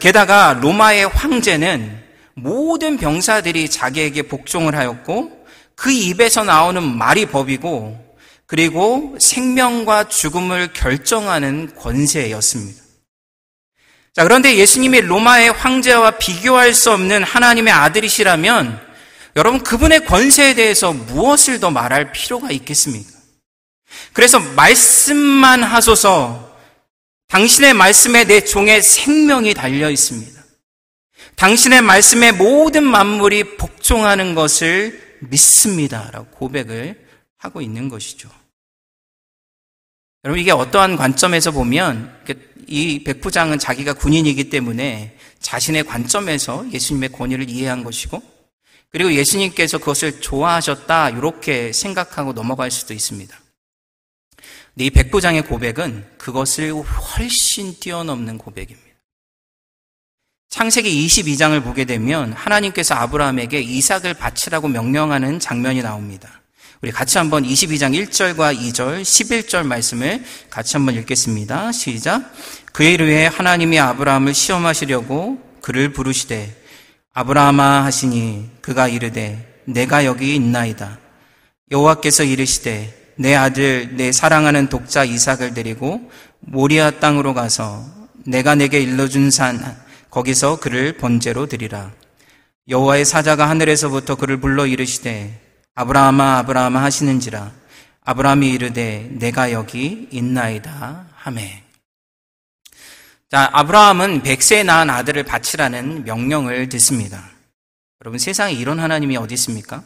게다가 0.00 0.56
로마의 0.62 1.08
황제는 1.08 2.00
모든 2.34 2.96
병사들이 2.96 3.70
자기에게 3.70 4.22
복종을 4.22 4.76
하였고 4.76 5.46
그 5.74 5.90
입에서 5.90 6.44
나오는 6.44 6.80
말이 6.96 7.26
법이고 7.26 8.07
그리고 8.48 9.14
생명과 9.20 10.08
죽음을 10.08 10.72
결정하는 10.72 11.74
권세였습니다. 11.76 12.82
자, 14.14 14.24
그런데 14.24 14.56
예수님이 14.56 15.02
로마의 15.02 15.52
황제와 15.52 16.12
비교할 16.12 16.72
수 16.72 16.90
없는 16.90 17.22
하나님의 17.22 17.72
아들이시라면 17.72 18.80
여러분 19.36 19.62
그분의 19.62 20.06
권세에 20.06 20.54
대해서 20.54 20.94
무엇을 20.94 21.60
더 21.60 21.70
말할 21.70 22.10
필요가 22.10 22.50
있겠습니까? 22.50 23.10
그래서 24.14 24.40
말씀만 24.40 25.62
하소서 25.62 26.56
당신의 27.28 27.74
말씀에 27.74 28.24
내 28.24 28.40
종의 28.40 28.80
생명이 28.80 29.52
달려 29.52 29.90
있습니다. 29.90 30.42
당신의 31.36 31.82
말씀에 31.82 32.32
모든 32.32 32.82
만물이 32.82 33.58
복종하는 33.58 34.34
것을 34.34 35.18
믿습니다. 35.20 36.10
라고 36.12 36.26
고백을 36.30 37.06
하고 37.36 37.60
있는 37.60 37.90
것이죠. 37.90 38.37
여러분, 40.24 40.40
이게 40.40 40.50
어떠한 40.50 40.96
관점에서 40.96 41.52
보면 41.52 42.12
이 42.66 43.02
백부장은 43.04 43.58
자기가 43.58 43.94
군인이기 43.94 44.50
때문에 44.50 45.16
자신의 45.40 45.84
관점에서 45.84 46.70
예수님의 46.72 47.10
권위를 47.10 47.48
이해한 47.48 47.84
것이고 47.84 48.20
그리고 48.90 49.12
예수님께서 49.12 49.78
그것을 49.78 50.20
좋아하셨다 50.20 51.10
이렇게 51.10 51.72
생각하고 51.72 52.32
넘어갈 52.32 52.70
수도 52.70 52.94
있습니다. 52.94 53.38
이 54.76 54.90
백부장의 54.90 55.42
고백은 55.42 56.06
그것을 56.18 56.72
훨씬 56.72 57.74
뛰어넘는 57.80 58.38
고백입니다. 58.38 58.88
창세기 60.48 61.06
22장을 61.06 61.62
보게 61.62 61.84
되면 61.84 62.32
하나님께서 62.32 62.94
아브라함에게 62.94 63.60
이삭을 63.60 64.14
바치라고 64.14 64.68
명령하는 64.68 65.38
장면이 65.40 65.82
나옵니다. 65.82 66.37
우리 66.80 66.92
같이 66.92 67.18
한번 67.18 67.42
22장 67.42 67.92
1절과 67.92 68.56
2절, 68.56 69.02
11절 69.02 69.66
말씀을 69.66 70.22
같이 70.48 70.76
한번 70.76 70.94
읽겠습니다. 70.94 71.72
시작. 71.72 72.32
그의 72.72 73.02
위해 73.02 73.26
하나님이 73.26 73.80
아브라함을 73.80 74.32
시험하시려고 74.32 75.42
그를 75.60 75.92
부르시되 75.92 76.54
아브라함아 77.14 77.84
하시니 77.84 78.48
그가 78.60 78.86
이르되 78.86 79.62
내가 79.64 80.04
여기 80.04 80.36
있나이다. 80.36 81.00
여호와께서 81.72 82.22
이르시되 82.22 83.14
내 83.16 83.34
아들, 83.34 83.96
내 83.96 84.12
사랑하는 84.12 84.68
독자 84.68 85.02
이삭을 85.02 85.54
데리고 85.54 86.08
모리아 86.38 86.92
땅으로 86.92 87.34
가서 87.34 87.84
내가 88.24 88.54
내게 88.54 88.80
일러준 88.80 89.32
산, 89.32 89.76
거기서 90.10 90.60
그를 90.60 90.96
번제로 90.96 91.46
드리라. 91.46 91.90
여호와의 92.68 93.04
사자가 93.04 93.48
하늘에서부터 93.48 94.14
그를 94.14 94.36
불러 94.36 94.64
이르시되 94.64 95.47
아브라함아 95.78 96.38
아브라함아 96.38 96.82
하시는지라 96.82 97.52
아브라함이 98.02 98.50
이르되 98.50 99.10
내가 99.12 99.52
여기 99.52 100.08
있나이다 100.10 101.06
하매. 101.14 101.62
자, 103.30 103.48
아브라함은 103.52 104.22
백세에 104.24 104.64
낳은 104.64 104.90
아들을 104.90 105.22
바치라는 105.22 106.02
명령을 106.02 106.68
듣습니다. 106.70 107.30
여러분 108.02 108.18
세상에 108.18 108.54
이런 108.54 108.80
하나님이 108.80 109.18
어디 109.18 109.34
있습니까? 109.34 109.84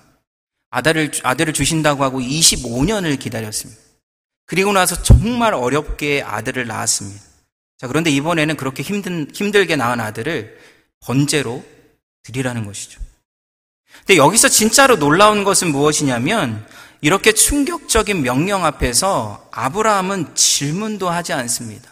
아들을, 0.70 1.10
아들을 1.24 1.52
주신다고 1.52 2.04
하고 2.04 2.20
25년을 2.20 3.18
기다렸습니다. 3.18 3.78
그리고 4.46 4.72
나서 4.72 5.02
정말 5.02 5.52
어렵게 5.52 6.22
아들을 6.22 6.66
낳았습니다. 6.66 7.22
자, 7.76 7.86
그런데 7.86 8.08
이번에는 8.10 8.56
그렇게 8.56 8.82
힘든, 8.82 9.30
힘들게 9.34 9.76
낳은 9.76 10.00
아들을 10.00 10.58
번제로 11.00 11.62
드리라는 12.22 12.64
것이죠. 12.64 13.01
근데 14.06 14.16
여기서 14.16 14.48
진짜로 14.48 14.96
놀라운 14.98 15.44
것은 15.44 15.70
무엇이냐면 15.70 16.66
이렇게 17.00 17.32
충격적인 17.32 18.22
명령 18.22 18.64
앞에서 18.64 19.48
아브라함은 19.52 20.34
질문도 20.34 21.08
하지 21.08 21.32
않습니다. 21.32 21.90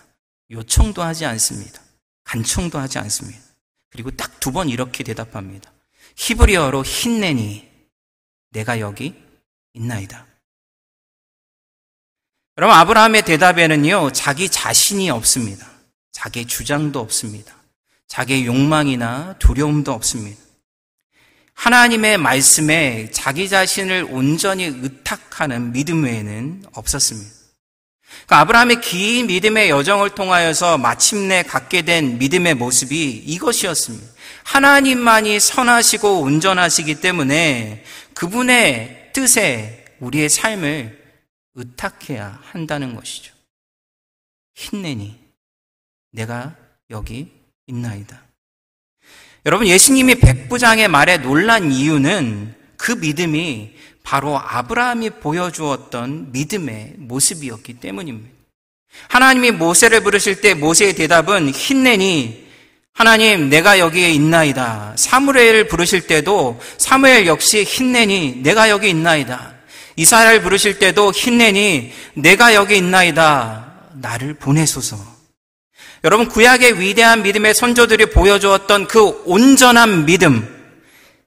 요청도 0.51 1.03
하지 1.03 1.25
않습니다. 1.27 1.81
간청도 2.25 2.79
하지 2.79 2.99
않습니다. 2.99 3.41
그리고 3.91 4.11
딱 4.11 4.41
두 4.41 4.53
번 4.53 4.69
이렇게 4.69 5.05
대답합니다. 5.05 5.71
히브리어로 6.17 6.83
힘내니 6.85 7.69
내가 8.51 8.81
여기 8.81 9.15
있나이다. 9.75 10.27
여러분, 12.57 12.77
아브라함의 12.77 13.23
대답에는요, 13.23 14.13
자기 14.13 14.49
자신이 14.49 15.11
없습니다. 15.11 15.67
자기 16.13 16.47
주장도 16.47 17.01
없습니다. 17.01 17.55
자기의 18.09 18.47
욕망이나 18.47 19.37
두려움도 19.39 19.93
없습니다. 19.93 20.41
하나님의 21.61 22.17
말씀에 22.17 23.11
자기 23.11 23.47
자신을 23.47 24.07
온전히 24.09 24.65
의탁하는 24.65 25.73
믿음 25.73 26.05
외에는 26.05 26.65
없었습니다. 26.73 27.31
그러니까 28.25 28.39
아브라함의 28.41 28.81
긴 28.81 29.27
믿음의 29.27 29.69
여정을 29.69 30.15
통하여서 30.15 30.79
마침내 30.79 31.43
갖게 31.43 31.83
된 31.83 32.17
믿음의 32.17 32.55
모습이 32.55 33.11
이것이었습니다. 33.27 34.07
하나님만이 34.45 35.39
선하시고 35.39 36.21
온전하시기 36.23 37.03
때문에 37.03 37.85
그분의 38.15 39.11
뜻에 39.13 39.85
우리의 40.01 40.31
삶을 40.31 40.99
의탁해야 41.57 42.41
한다는 42.43 42.95
것이죠. 42.95 43.35
힘내니 44.55 45.21
내가 46.11 46.57
여기 46.89 47.31
있나이다. 47.67 48.30
여러분, 49.47 49.67
예수님이 49.67 50.17
백부장의 50.17 50.89
말에 50.89 51.17
놀란 51.19 51.73
이유는 51.73 52.55
그 52.77 52.93
믿음이 52.93 53.71
바로 54.03 54.39
아브라함이 54.39 55.11
보여주었던 55.21 56.33
믿음의 56.33 56.95
모습이었기 56.99 57.75
때문입니다. 57.75 58.31
하나님이 59.09 59.53
모세를 59.53 60.03
부르실 60.03 60.41
때 60.41 60.55
모세의 60.55 60.95
대답은 60.95 61.51
힘내니 61.51 62.49
하나님 62.93 63.49
내가 63.49 63.79
여기에 63.79 64.11
있나이다. 64.13 64.95
사무엘을 64.97 65.69
부르실 65.69 66.07
때도 66.07 66.61
사무엘 66.77 67.27
역시 67.27 67.63
힘내니 67.65 68.41
내가 68.43 68.69
여기 68.69 68.91
있나이다. 68.91 69.55
이스라엘 69.97 70.43
부르실 70.43 70.79
때도 70.79 71.13
힘내니 71.13 71.93
내가 72.15 72.55
여기 72.55 72.77
있나이다. 72.77 73.91
나를 73.95 74.35
보내소서. 74.35 75.20
여러분 76.03 76.29
구약의 76.29 76.81
위대한 76.81 77.23
믿음의 77.23 77.55
선조들이 77.55 78.07
보여주었던 78.07 78.89
그 78.89 79.23
온전한 79.27 80.07
믿음, 80.07 80.49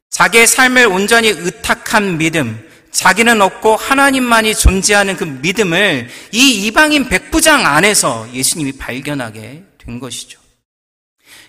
자기의 0.09 0.47
삶을 0.47 0.87
온전히 0.87 1.29
의탁한 1.29 2.17
믿음, 2.17 2.67
자기는 2.91 3.41
없고 3.41 3.75
하나님만이 3.75 4.55
존재하는 4.55 5.15
그 5.15 5.23
믿음을 5.25 6.09
이 6.31 6.65
이방인 6.65 7.07
백부장 7.09 7.65
안에서 7.65 8.27
예수님이 8.33 8.73
발견하게 8.73 9.63
된 9.77 9.99
것이죠. 9.99 10.39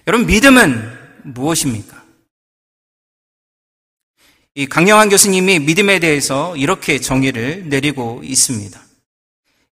여러분, 0.06 0.26
믿음은 0.26 0.98
무엇입니까? 1.22 2.02
이 4.56 4.66
강영환 4.66 5.08
교수님이 5.08 5.60
믿음에 5.60 5.98
대해서 5.98 6.56
이렇게 6.56 7.00
정의를 7.00 7.68
내리고 7.68 8.20
있습니다. 8.22 8.80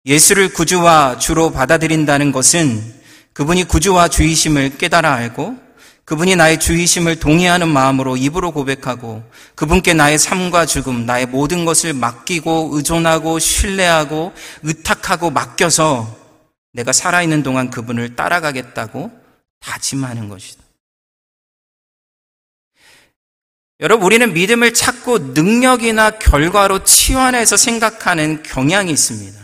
예수를 0.06 0.52
구주와 0.52 1.18
주로 1.18 1.52
받아들인다는 1.52 2.32
것은 2.32 3.01
그분이 3.32 3.64
구주와 3.64 4.08
주이심을 4.08 4.78
깨달아 4.78 5.12
알고 5.12 5.56
그분이 6.04 6.36
나의 6.36 6.58
주이심을 6.58 7.20
동의하는 7.20 7.68
마음으로 7.68 8.16
입으로 8.16 8.52
고백하고 8.52 9.22
그분께 9.54 9.94
나의 9.94 10.18
삶과 10.18 10.66
죽음, 10.66 11.06
나의 11.06 11.26
모든 11.26 11.64
것을 11.64 11.94
맡기고 11.94 12.70
의존하고 12.72 13.38
신뢰하고 13.38 14.32
의탁하고 14.62 15.30
맡겨서 15.30 16.16
내가 16.72 16.92
살아있는 16.92 17.42
동안 17.42 17.70
그분을 17.70 18.16
따라가겠다고 18.16 19.10
다짐하는 19.60 20.28
것이다. 20.28 20.62
여러분, 23.80 24.06
우리는 24.06 24.32
믿음을 24.32 24.74
찾고 24.74 25.18
능력이나 25.18 26.10
결과로 26.12 26.84
치환해서 26.84 27.56
생각하는 27.56 28.42
경향이 28.42 28.92
있습니다. 28.92 29.41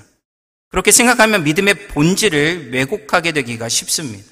그렇게 0.71 0.91
생각하면 0.91 1.45
믿음의 1.45 1.89
본질을 1.89 2.71
왜곡하게 2.73 3.33
되기가 3.33 3.69
쉽습니다. 3.69 4.25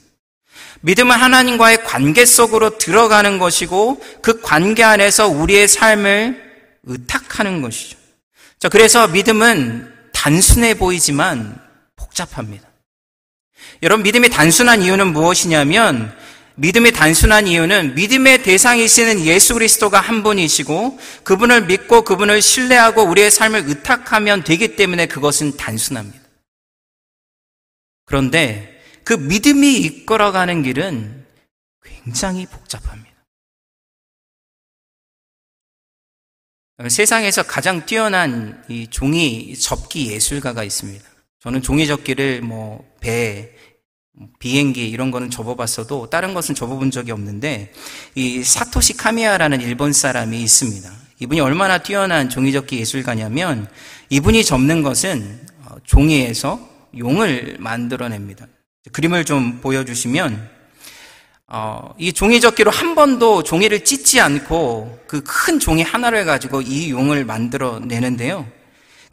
믿음은 0.83 1.16
하나님과의 1.16 1.85
관계 1.85 2.25
속으로 2.25 2.79
들어가는 2.79 3.38
것이고 3.38 4.03
그 4.22 4.40
관계 4.40 4.85
안에서 4.85 5.29
우리의 5.29 5.68
삶을 5.68 6.42
의탁하는 6.85 7.62
것이죠. 7.62 7.96
자, 8.59 8.68
그래서 8.68 9.09
믿음은 9.09 9.92
단순해 10.12 10.75
보이지만 10.75 11.59
복잡합니다. 11.96 12.68
여러분, 13.83 14.03
믿음이 14.03 14.29
단순한 14.31 14.83
이유는 14.83 15.12
무엇이냐면 15.12 16.14
믿음이 16.55 16.92
단순한 16.92 17.49
이유는 17.49 17.94
믿음의 17.96 18.42
대상이시는 18.42 19.20
예수 19.27 19.55
그리스도가 19.55 20.01
한 20.01 20.22
분이시고 20.22 20.99
그분을 21.22 21.66
믿고 21.66 22.03
그분을 22.03 22.40
신뢰하고 22.40 23.03
우리의 23.03 23.31
삶을 23.31 23.64
의탁하면 23.66 24.42
되기 24.42 24.75
때문에 24.77 25.07
그것은 25.07 25.59
단순합니다. 25.59 26.25
그런데 28.06 28.80
그 29.04 29.12
믿음이 29.12 29.78
이끌어가는 29.78 30.62
길은 30.62 31.26
굉장히 31.84 32.46
복잡합니다. 32.46 33.14
세상에서 36.88 37.42
가장 37.42 37.84
뛰어난 37.86 38.62
이 38.68 38.86
종이 38.88 39.54
접기 39.56 40.12
예술가가 40.12 40.62
있습니다. 40.62 41.04
저는 41.40 41.62
종이 41.62 41.86
접기를 41.86 42.42
뭐 42.42 42.84
배, 43.00 43.52
비행기 44.38 44.88
이런 44.88 45.10
거는 45.10 45.30
접어봤어도 45.30 46.10
다른 46.10 46.34
것은 46.34 46.54
접어본 46.54 46.90
적이 46.90 47.12
없는데 47.12 47.72
이 48.14 48.42
사토시 48.42 48.96
카미야라는 48.96 49.60
일본 49.60 49.92
사람이 49.92 50.40
있습니다. 50.42 50.90
이분이 51.20 51.40
얼마나 51.40 51.78
뛰어난 51.78 52.28
종이 52.28 52.52
접기 52.52 52.78
예술가냐면 52.78 53.68
이분이 54.10 54.44
접는 54.44 54.82
것은 54.82 55.46
어, 55.64 55.76
종이에서 55.84 56.75
용을 56.96 57.57
만들어냅니다. 57.59 58.46
그림을 58.92 59.25
좀 59.25 59.61
보여주시면 59.61 60.57
어, 61.49 61.94
이 61.96 62.12
종이접기로 62.12 62.70
한 62.72 62.94
번도 62.96 63.44
종이를 63.44 63.85
찢지 63.85 64.20
않고 64.20 65.05
그 65.07 65.22
큰 65.46 65.61
종이 65.61 65.83
하나를 65.83 66.25
가지고 66.25 66.61
이 66.61 66.90
용을 66.90 67.25
만들어내는데요. 67.25 68.49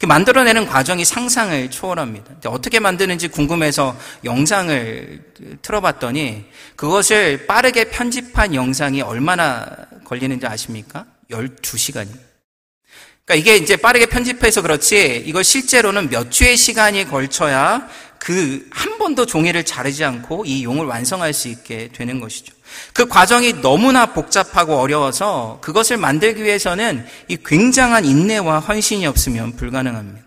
그 0.00 0.06
만들어내는 0.06 0.66
과정이 0.66 1.04
상상을 1.04 1.70
초월합니다. 1.70 2.50
어떻게 2.50 2.80
만드는지 2.80 3.28
궁금해서 3.28 3.96
영상을 4.24 5.32
틀어봤더니 5.62 6.44
그것을 6.74 7.46
빠르게 7.46 7.84
편집한 7.90 8.52
영상이 8.52 9.00
얼마나 9.00 9.64
걸리는지 10.04 10.44
아십니까? 10.44 11.06
12시간입니다. 11.30 12.33
그러니까 13.24 13.34
이게 13.34 13.56
이제 13.56 13.76
빠르게 13.76 14.06
편집해서 14.06 14.62
그렇지 14.62 15.24
이걸 15.26 15.44
실제로는 15.44 16.10
몇 16.10 16.30
주의 16.30 16.56
시간이 16.56 17.06
걸쳐야 17.06 17.88
그 18.18 18.66
한 18.84 18.98
번도 18.98 19.26
종이를 19.26 19.64
자르지 19.64 20.02
않고 20.04 20.44
이 20.46 20.64
용을 20.64 20.86
완성할 20.86 21.32
수 21.34 21.48
있게 21.48 21.90
되는 21.92 22.20
것이죠. 22.20 22.54
그 22.92 23.06
과정이 23.06 23.60
너무나 23.60 24.06
복잡하고 24.06 24.76
어려워서 24.76 25.58
그것을 25.60 25.96
만들기 25.96 26.42
위해서는 26.42 27.06
이 27.28 27.36
굉장한 27.44 28.04
인내와 28.04 28.60
헌신이 28.60 29.06
없으면 29.06 29.56
불가능합니다. 29.56 30.22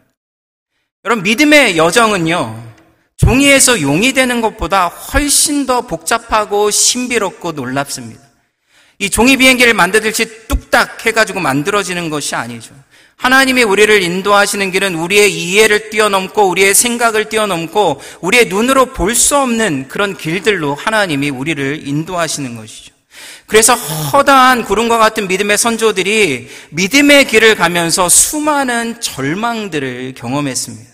여러분, 1.06 1.24
믿음의 1.24 1.78
여정은요, 1.78 2.74
종이에서 3.18 3.82
용이 3.82 4.14
되는 4.14 4.42
것보다 4.42 4.88
훨씬 4.88 5.66
더 5.66 5.82
복잡하고 5.82 6.70
신비롭고 6.70 7.54
놀랍습니다. 7.54 8.22
이 9.00 9.10
종이 9.10 9.38
비행기를 9.38 9.74
만들듯이 9.74 10.48
뚝딱 10.48 11.06
해가지고 11.06 11.40
만들어지는 11.40 12.10
것이 12.10 12.36
아니죠. 12.36 12.76
하나님이 13.18 13.64
우리를 13.64 14.02
인도하시는 14.04 14.72
길은 14.72 14.96
우리의 14.96 15.34
이해를 15.34 15.90
뛰어넘고 15.90 16.48
우리의 16.48 16.74
생각을 16.74 17.30
뛰어넘고 17.30 18.02
우리의 18.22 18.46
눈으로 18.46 18.94
볼 18.94 19.16
수 19.16 19.36
없는 19.36 19.88
그런 19.88 20.16
길들로 20.16 20.76
하나님이 20.76 21.32
우리를 21.32 21.88
인도하시는 21.88 22.56
것이죠. 22.56 22.94
그래서 23.48 23.74
허다한 23.74 24.64
구름과 24.66 25.00
같은 25.00 25.28
믿음의 25.28 25.58
선조들이 25.58 26.50
믿음의 26.70 27.26
길을 27.26 27.56
가면서 27.56 28.08
수많은 28.10 29.02
절망들을 29.02 30.14
경험했습니다. 30.16 30.92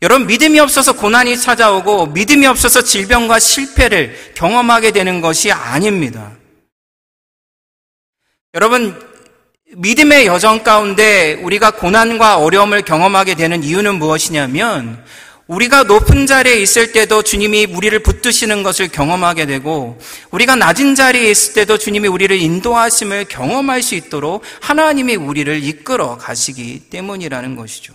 여러분, 0.00 0.26
믿음이 0.26 0.58
없어서 0.58 0.94
고난이 0.94 1.36
찾아오고 1.38 2.06
믿음이 2.06 2.46
없어서 2.46 2.82
질병과 2.82 3.38
실패를 3.38 4.32
경험하게 4.34 4.92
되는 4.92 5.20
것이 5.20 5.52
아닙니다. 5.52 6.32
여러분, 8.54 9.11
믿음의 9.74 10.26
여정 10.26 10.62
가운데 10.62 11.34
우리가 11.42 11.70
고난과 11.72 12.38
어려움을 12.38 12.82
경험하게 12.82 13.34
되는 13.34 13.62
이유는 13.62 13.94
무엇이냐면 13.94 15.02
우리가 15.46 15.84
높은 15.84 16.26
자리에 16.26 16.60
있을 16.60 16.92
때도 16.92 17.22
주님이 17.22 17.66
우리를 17.66 17.98
붙드시는 18.02 18.62
것을 18.62 18.88
경험하게 18.88 19.46
되고 19.46 19.98
우리가 20.30 20.56
낮은 20.56 20.94
자리에 20.94 21.30
있을 21.30 21.54
때도 21.54 21.78
주님이 21.78 22.08
우리를 22.08 22.38
인도하심을 22.38 23.26
경험할 23.26 23.82
수 23.82 23.94
있도록 23.94 24.42
하나님이 24.60 25.16
우리를 25.16 25.64
이끌어 25.64 26.18
가시기 26.18 26.90
때문이라는 26.90 27.56
것이죠. 27.56 27.94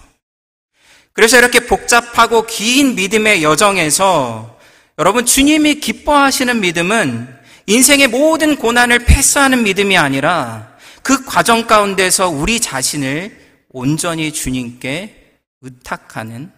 그래서 1.13 1.37
이렇게 1.37 1.61
복잡하고 1.61 2.45
긴 2.47 2.95
믿음의 2.95 3.43
여정에서 3.43 4.57
여러분 4.97 5.25
주님이 5.25 5.75
기뻐하시는 5.75 6.59
믿음은 6.59 7.27
인생의 7.67 8.07
모든 8.07 8.55
고난을 8.55 8.99
패스하는 8.99 9.63
믿음이 9.63 9.97
아니라 9.97 10.76
그 11.07 11.23
과정 11.23 11.67
가운데서 11.67 12.27
우리 12.27 12.59
자신을 12.59 13.63
온전히 13.69 14.33
주님께 14.33 15.39
의탁하는 15.61 16.51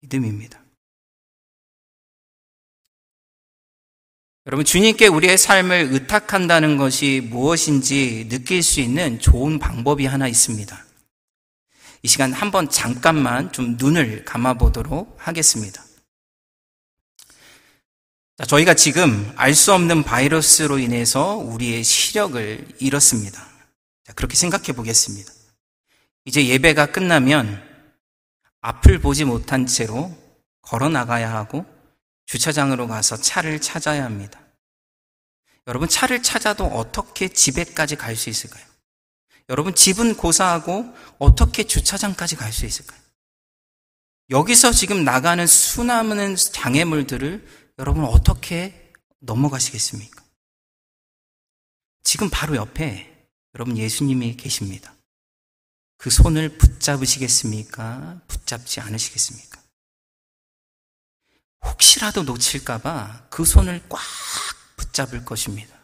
믿음입니다. 0.00 0.58
여러분, 4.46 4.64
주님께 4.64 5.06
우리의 5.06 5.36
삶을 5.36 5.90
의탁한다는 5.92 6.78
것이 6.78 7.20
무엇인지 7.28 8.30
느낄 8.30 8.62
수 8.62 8.80
있는 8.80 9.18
좋은 9.18 9.58
방법이 9.58 10.06
하나 10.06 10.28
있습니다. 10.28 10.82
이 12.02 12.08
시간 12.08 12.32
한번 12.32 12.70
잠깐만 12.70 13.52
좀 13.52 13.76
눈을 13.78 14.24
감아보도록 14.24 15.14
하겠습니다. 15.18 15.84
자, 18.38 18.46
저희가 18.46 18.72
지금 18.72 19.30
알 19.36 19.54
수 19.54 19.74
없는 19.74 20.04
바이러스로 20.04 20.78
인해서 20.78 21.36
우리의 21.36 21.84
시력을 21.84 22.66
잃었습니다. 22.78 23.49
자, 24.10 24.14
그렇게 24.14 24.34
생각해 24.34 24.72
보겠습니다. 24.72 25.32
이제 26.24 26.44
예배가 26.48 26.86
끝나면 26.86 27.62
앞을 28.60 28.98
보지 28.98 29.24
못한 29.24 29.66
채로 29.66 30.12
걸어 30.62 30.88
나가야 30.88 31.32
하고 31.32 31.64
주차장으로 32.26 32.88
가서 32.88 33.16
차를 33.16 33.60
찾아야 33.60 34.04
합니다. 34.04 34.40
여러분, 35.68 35.88
차를 35.88 36.24
찾아도 36.24 36.64
어떻게 36.66 37.28
집에까지 37.28 37.94
갈 37.94 38.16
수 38.16 38.30
있을까요? 38.30 38.64
여러분, 39.48 39.76
집은 39.76 40.16
고사하고 40.16 40.92
어떻게 41.20 41.62
주차장까지 41.62 42.34
갈 42.34 42.52
수 42.52 42.66
있을까요? 42.66 42.98
여기서 44.30 44.72
지금 44.72 45.04
나가는 45.04 45.46
수많은 45.46 46.34
장애물들을 46.34 47.46
여러분 47.78 48.04
어떻게 48.04 48.92
넘어가시겠습니까? 49.20 50.20
지금 52.02 52.28
바로 52.28 52.56
옆에 52.56 53.09
여러분 53.54 53.76
예수님이 53.76 54.36
계십니다. 54.36 54.94
그 55.96 56.08
손을 56.08 56.56
붙잡으시겠습니까? 56.56 58.22
붙잡지 58.26 58.80
않으시겠습니까? 58.80 59.60
혹시라도 61.64 62.22
놓칠까봐 62.22 63.28
그 63.30 63.44
손을 63.44 63.82
꽉 63.88 64.00
붙잡을 64.76 65.24
것입니다. 65.24 65.78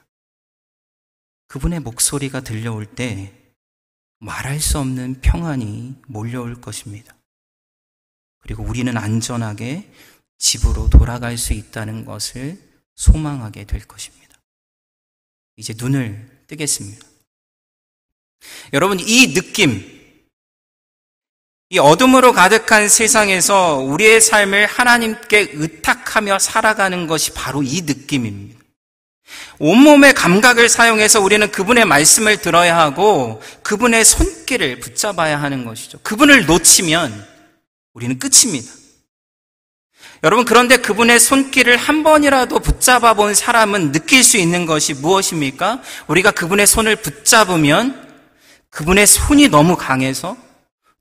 그분의 1.49 1.81
목소리가 1.81 2.41
들려올 2.41 2.87
때 2.87 3.33
말할 4.19 4.61
수 4.61 4.79
없는 4.79 5.21
평안이 5.21 6.03
몰려올 6.07 6.61
것입니다. 6.61 7.15
그리고 8.39 8.63
우리는 8.63 8.97
안전하게 8.97 9.93
집으로 10.39 10.89
돌아갈 10.89 11.37
수 11.37 11.53
있다는 11.53 12.05
것을 12.05 12.63
소망하게 12.95 13.65
될 13.65 13.87
것입니다. 13.87 14.39
이제 15.57 15.75
눈을 15.77 16.45
뜨겠습니다. 16.47 17.07
여러분, 18.73 18.99
이 19.01 19.35
느낌, 19.35 19.85
이 21.69 21.79
어둠으로 21.79 22.33
가득한 22.33 22.89
세상에서 22.89 23.79
우리의 23.79 24.21
삶을 24.21 24.67
하나님께 24.67 25.51
의탁하며 25.55 26.39
살아가는 26.39 27.07
것이 27.09 27.33
바로 27.33 27.63
이 27.63 27.83
느낌입니다. 27.83 28.61
온몸의 29.59 30.15
감각을 30.15 30.69
사용해서 30.69 31.21
우리는 31.21 31.51
그분의 31.51 31.85
말씀을 31.85 32.37
들어야 32.37 32.79
하고 32.79 33.43
그분의 33.63 34.05
손길을 34.05 34.79
붙잡아야 34.79 35.43
하는 35.43 35.65
것이죠. 35.65 35.99
그분을 36.05 36.47
놓치면 36.47 37.27
우리는 37.95 38.19
끝입니다. 38.19 38.71
여러분, 40.23 40.45
그런데 40.45 40.77
그분의 40.77 41.19
손길을 41.19 41.77
한 41.77 42.03
번이라도 42.03 42.61
붙잡아 42.61 43.15
본 43.15 43.35
사람은 43.35 43.93
느낄 43.93 44.23
수 44.23 44.37
있는 44.37 44.67
것이 44.67 44.95
무엇입니까? 44.95 45.83
우리가 46.07 46.31
그분의 46.31 46.67
손을 46.67 46.97
붙잡으면 46.97 48.06
그분의 48.77 49.07
손이 49.07 49.49
너무 49.49 49.75
강해서 49.75 50.37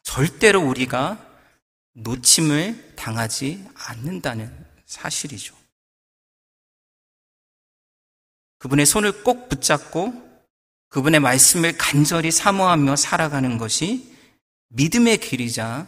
절대로 0.01 0.61
우리가 0.61 1.19
놓침을 1.91 2.93
당하지 2.95 3.65
않는다는 3.73 4.49
사실이죠. 4.85 5.53
그분의 8.59 8.85
손을 8.85 9.23
꼭 9.23 9.49
붙잡고 9.49 10.13
그분의 10.87 11.19
말씀을 11.19 11.77
간절히 11.77 12.31
사모하며 12.31 12.95
살아가는 12.95 13.57
것이 13.57 14.15
믿음의 14.69 15.17
길이자 15.17 15.85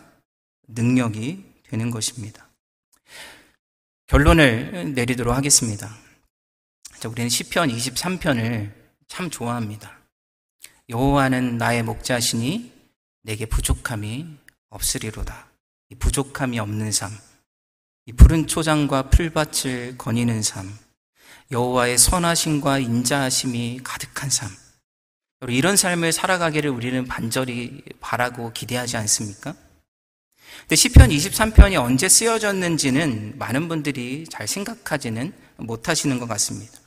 능력이 0.67 1.61
되는 1.63 1.89
것입니다. 1.89 2.49
결론을 4.07 4.93
내리도록 4.93 5.33
하겠습니다. 5.33 5.95
자, 6.99 7.07
우리는 7.07 7.29
시편 7.29 7.69
23편을 7.69 8.73
참 9.07 9.29
좋아합니다. 9.29 9.96
여호와는 10.89 11.57
나의 11.57 11.83
목자시니 11.83 12.71
내게 13.23 13.45
부족함이 13.45 14.25
없으리로다. 14.69 15.47
이 15.89 15.95
부족함이 15.95 16.59
없는 16.59 16.91
삶, 16.91 17.11
이 18.05 18.13
푸른 18.13 18.47
초장과 18.47 19.09
풀밭을 19.09 19.97
거니는 19.97 20.41
삶, 20.41 20.77
여호와의 21.51 21.97
선하심과 21.97 22.79
인자하심이 22.79 23.81
가득한 23.83 24.29
삶. 24.29 24.49
이런 25.49 25.75
삶을 25.75 26.11
살아가기를 26.13 26.69
우리는 26.69 27.05
반절히 27.05 27.83
바라고 27.99 28.51
기대하지 28.53 28.97
않습니까? 28.97 29.55
근데 30.61 30.75
시편 30.75 31.09
23편이 31.09 31.75
언제 31.75 32.09
쓰여졌는지는 32.09 33.37
많은 33.37 33.67
분들이 33.67 34.25
잘 34.29 34.47
생각하지는 34.47 35.33
못하시는 35.57 36.17
것 36.19 36.27
같습니다. 36.27 36.86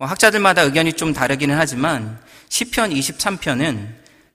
뭐 0.00 0.08
학자들마다 0.08 0.62
의견이 0.62 0.94
좀 0.94 1.12
다르기는 1.12 1.54
하지만 1.54 2.18
시편 2.48 2.88
23편은 2.88 3.86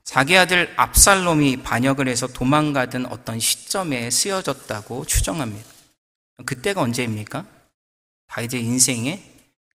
자기 0.04 0.38
아들 0.38 0.72
압살롬이 0.76 1.64
반역을 1.64 2.06
해서 2.06 2.28
도망가던 2.28 3.06
어떤 3.06 3.40
시점에 3.40 4.08
쓰여졌다고 4.08 5.06
추정합니다. 5.06 5.68
그때가 6.44 6.82
언제입니까? 6.82 7.44
다윗의 8.28 8.62
인생의 8.62 9.20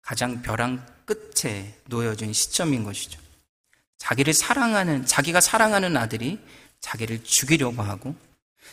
가장 0.01 0.43
벼랑 0.43 0.87
끝에 1.07 1.75
놓여진 1.87 2.33
시점인 2.35 2.85
것이죠. 2.85 3.19
자기를 3.99 4.33
사랑하는, 4.33 5.07
자기가 5.07 5.41
사랑하는 5.41 5.97
아들이 5.97 6.39
자기를 6.81 7.25
죽이려고 7.25 7.83
하고 7.83 8.15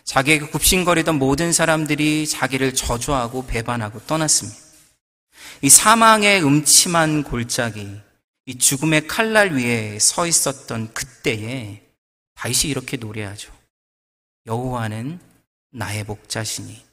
자기에게 0.03 0.45
굽신거리던 0.49 1.15
모든 1.15 1.51
사람들이 1.51 2.27
자기를 2.27 2.75
저주하고 2.75 3.47
배반하고 3.47 4.01
떠났습니다. 4.05 4.66
이 5.61 5.69
사망의 5.69 6.43
음침한 6.43 7.23
골짜기, 7.23 7.99
이 8.45 8.57
죽음의 8.57 9.07
칼날 9.07 9.53
위에 9.53 9.99
서 9.99 10.25
있었던 10.25 10.93
그때에 10.93 11.83
다윗이 12.35 12.69
이렇게 12.71 12.97
노래하죠. 12.97 13.51
여호와는 14.45 15.19
나의 15.71 16.03
목자시니 16.05 16.85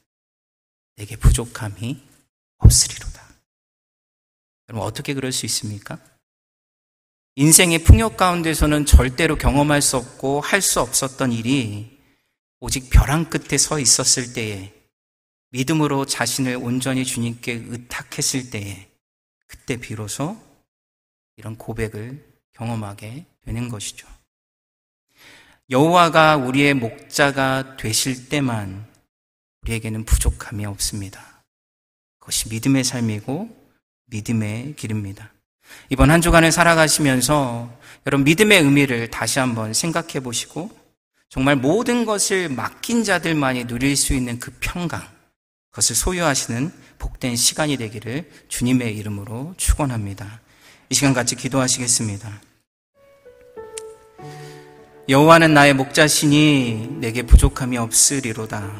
내게 0.97 1.15
부족함이 1.15 2.01
없으리로다. 2.57 3.25
여러분 4.69 4.87
어떻게 4.87 5.13
그럴 5.13 5.31
수 5.31 5.45
있습니까? 5.45 5.99
인생의 7.35 7.83
풍요 7.83 8.15
가운데서는 8.15 8.85
절대로 8.85 9.37
경험할 9.37 9.81
수 9.81 9.97
없고 9.97 10.41
할 10.41 10.61
수 10.61 10.81
없었던 10.81 11.31
일이 11.31 11.99
오직 12.59 12.89
벼랑 12.89 13.29
끝에 13.29 13.57
서 13.57 13.79
있었을 13.79 14.33
때에 14.33 14.73
믿음으로 15.55 16.05
자신을 16.05 16.57
온전히 16.57 17.05
주님께 17.05 17.63
의탁했을 17.67 18.49
때에 18.49 18.89
그때 19.47 19.77
비로소 19.77 20.37
이런 21.37 21.55
고백을 21.55 22.25
경험하게 22.53 23.25
되는 23.45 23.69
것이죠. 23.69 24.05
여호와가 25.69 26.35
우리의 26.35 26.73
목자가 26.73 27.77
되실 27.77 28.27
때만 28.27 28.85
우리에게는 29.61 30.03
부족함이 30.03 30.65
없습니다. 30.65 31.41
그것이 32.19 32.49
믿음의 32.49 32.83
삶이고 32.83 33.49
믿음의 34.07 34.75
길입니다. 34.75 35.31
이번 35.89 36.11
한 36.11 36.21
주간을 36.21 36.51
살아가시면서 36.51 37.79
여러분 38.05 38.25
믿음의 38.25 38.61
의미를 38.61 39.09
다시 39.09 39.39
한번 39.39 39.73
생각해 39.73 40.19
보시고 40.19 40.69
정말 41.29 41.55
모든 41.55 42.03
것을 42.05 42.49
맡긴 42.49 43.05
자들만이 43.05 43.67
누릴 43.67 43.95
수 43.95 44.13
있는 44.13 44.37
그 44.37 44.55
평강, 44.59 45.14
그것을 45.75 45.93
소유하시는 45.93 46.71
복된 46.99 47.35
시간이 47.35 47.75
되기를 47.75 48.29
주님의 48.47 48.95
이름으로 48.95 49.53
축원합니다. 49.57 50.39
이 50.89 50.95
시간 50.95 51.13
같이 51.13 51.35
기도하시겠습니다. 51.35 52.31
여호와는 55.09 55.53
나의 55.53 55.73
목자시니 55.73 56.95
내게 57.01 57.23
부족함이 57.23 57.77
없으리로다. 57.77 58.71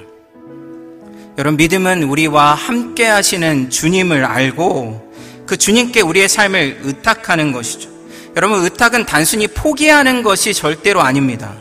여러분 1.38 1.58
믿음은 1.58 2.04
우리와 2.04 2.54
함께 2.54 3.06
하시는 3.06 3.70
주님을 3.70 4.24
알고 4.24 5.14
그 5.46 5.58
주님께 5.58 6.00
우리의 6.00 6.30
삶을 6.30 6.80
의탁하는 6.84 7.52
것이죠. 7.52 7.90
여러분 8.38 8.64
의탁은 8.64 9.06
단순히 9.06 9.48
포기하는 9.50 10.24
것이 10.24 10.54
절대로 10.54 11.02
아닙니다. 11.02 11.58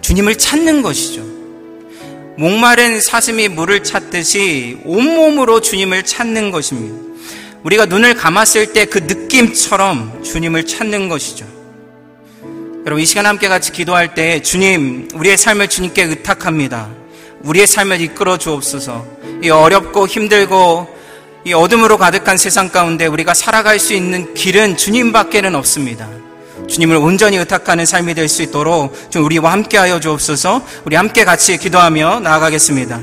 주님을 0.00 0.38
찾는 0.38 0.80
것이죠. 0.80 1.27
목마른 2.38 3.00
사슴이 3.00 3.48
물을 3.48 3.82
찾듯이 3.82 4.78
온몸으로 4.84 5.60
주님을 5.60 6.04
찾는 6.04 6.52
것입니다. 6.52 6.96
우리가 7.64 7.86
눈을 7.86 8.14
감았을 8.14 8.72
때 8.72 8.84
그 8.84 8.98
느낌처럼 8.98 10.22
주님을 10.22 10.64
찾는 10.64 11.08
것이죠. 11.08 11.44
여러분, 12.86 13.02
이 13.02 13.06
시간 13.06 13.26
함께 13.26 13.48
같이 13.48 13.72
기도할 13.72 14.14
때 14.14 14.40
주님, 14.40 15.08
우리의 15.14 15.36
삶을 15.36 15.66
주님께 15.68 16.04
의탁합니다. 16.04 16.88
우리의 17.42 17.66
삶을 17.66 18.00
이끌어 18.00 18.38
주옵소서. 18.38 19.04
이 19.42 19.50
어렵고 19.50 20.06
힘들고 20.06 20.96
이 21.44 21.52
어둠으로 21.52 21.98
가득한 21.98 22.36
세상 22.36 22.68
가운데 22.68 23.06
우리가 23.06 23.34
살아갈 23.34 23.80
수 23.80 23.94
있는 23.94 24.32
길은 24.34 24.76
주님밖에는 24.76 25.56
없습니다. 25.56 26.08
주님을 26.68 26.96
온전히 26.96 27.36
의탁하는 27.38 27.86
삶이 27.86 28.14
될 28.14 28.28
수 28.28 28.42
있도록 28.42 29.10
좀 29.10 29.24
우리와 29.24 29.52
함께하여 29.52 30.00
주옵소서. 30.00 30.62
우리 30.84 30.96
함께 30.96 31.24
같이 31.24 31.56
기도하며 31.56 32.20
나아가겠습니다. 32.20 33.00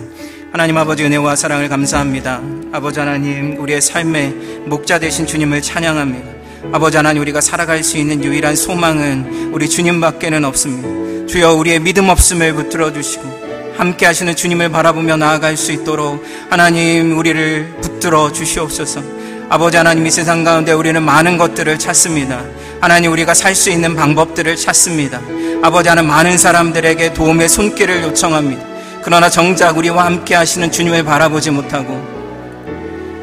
하나님 0.51 0.77
아버지 0.77 1.03
은혜와 1.03 1.35
사랑을 1.35 1.67
감사합니다. 1.67 2.41
아버지 2.71 2.99
하나님 2.99 3.59
우리의 3.59 3.81
삶의 3.81 4.29
목자 4.67 4.99
되신 4.99 5.25
주님을 5.25 5.61
찬양합니다. 5.63 6.29
아버지 6.73 6.97
하나님 6.97 7.21
우리가 7.23 7.41
살아갈 7.41 7.83
수 7.83 7.97
있는 7.97 8.23
유일한 8.23 8.55
소망은 8.55 9.51
우리 9.51 9.67
주님밖에는 9.67 10.45
없습니다. 10.45 11.27
주여 11.27 11.53
우리의 11.55 11.79
믿음 11.79 12.09
없음을 12.09 12.53
붙들어 12.53 12.93
주시고 12.93 13.73
함께 13.77 14.05
하시는 14.05 14.35
주님을 14.35 14.69
바라보며 14.69 15.17
나아갈 15.17 15.57
수 15.57 15.71
있도록 15.71 16.23
하나님 16.49 17.17
우리를 17.17 17.77
붙들어 17.81 18.31
주시옵소서. 18.31 19.01
아버지 19.49 19.77
하나님 19.77 20.05
이 20.07 20.11
세상 20.11 20.43
가운데 20.43 20.71
우리는 20.71 21.01
많은 21.01 21.37
것들을 21.37 21.77
찾습니다. 21.77 22.41
하나님 22.81 23.11
우리가 23.11 23.33
살 23.33 23.55
수 23.55 23.69
있는 23.69 23.95
방법들을 23.95 24.55
찾습니다. 24.55 25.21
아버지 25.61 25.89
하나님 25.89 26.09
많은 26.09 26.37
사람들에게 26.37 27.13
도움의 27.13 27.47
손길을 27.49 28.03
요청합니다. 28.03 28.63
그러나 29.03 29.29
정작 29.29 29.77
우리와 29.77 30.05
함께 30.05 30.35
하시는 30.35 30.71
주님을 30.71 31.03
바라보지 31.03 31.51
못하고 31.51 32.03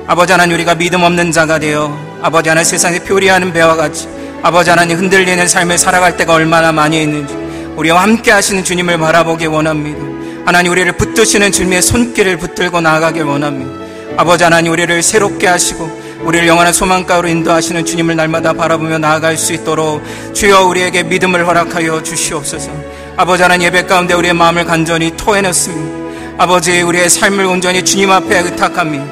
아버지 0.06 0.32
하나님 0.32 0.54
우리가 0.54 0.74
믿음 0.76 1.02
없는 1.02 1.32
자가 1.32 1.58
되어 1.58 1.96
아버지 2.22 2.48
하나님 2.48 2.68
세상에 2.70 3.00
표리하는 3.00 3.52
배와 3.52 3.74
같이 3.74 4.08
아버지 4.42 4.70
하나님 4.70 4.98
흔들리는 4.98 5.46
삶을 5.46 5.76
살아갈 5.76 6.16
때가 6.16 6.34
얼마나 6.34 6.72
많이 6.72 7.02
있는지 7.02 7.34
우리와 7.76 8.02
함께 8.02 8.30
하시는 8.30 8.62
주님을 8.62 8.98
바라보기 8.98 9.46
원합니다. 9.46 10.00
하나님 10.44 10.72
우리를 10.72 10.90
붙드시는 10.92 11.50
주님의 11.52 11.82
손길을 11.82 12.36
붙들고 12.38 12.80
나아가길 12.80 13.24
원합니다. 13.24 13.82
아버지 14.16 14.44
하나님 14.44 14.72
우리를 14.72 15.02
새롭게 15.02 15.46
하시고 15.48 16.01
우리를 16.24 16.46
영원한 16.46 16.72
소망가로 16.72 17.28
인도하시는 17.28 17.84
주님을 17.84 18.16
날마다 18.16 18.52
바라보며 18.52 18.98
나아갈 18.98 19.36
수 19.36 19.52
있도록 19.52 20.02
주여 20.32 20.64
우리에게 20.66 21.02
믿음을 21.02 21.46
허락하여 21.46 22.02
주시옵소서. 22.02 22.70
아버지 23.16 23.42
하나님 23.42 23.66
예배 23.66 23.86
가운데 23.86 24.14
우리의 24.14 24.32
마음을 24.32 24.64
간절히 24.64 25.16
토해냈습니다. 25.16 26.02
아버지 26.38 26.80
우리의 26.80 27.08
삶을 27.08 27.44
온전히 27.44 27.84
주님 27.84 28.10
앞에 28.10 28.38
의탁합니다. 28.38 29.04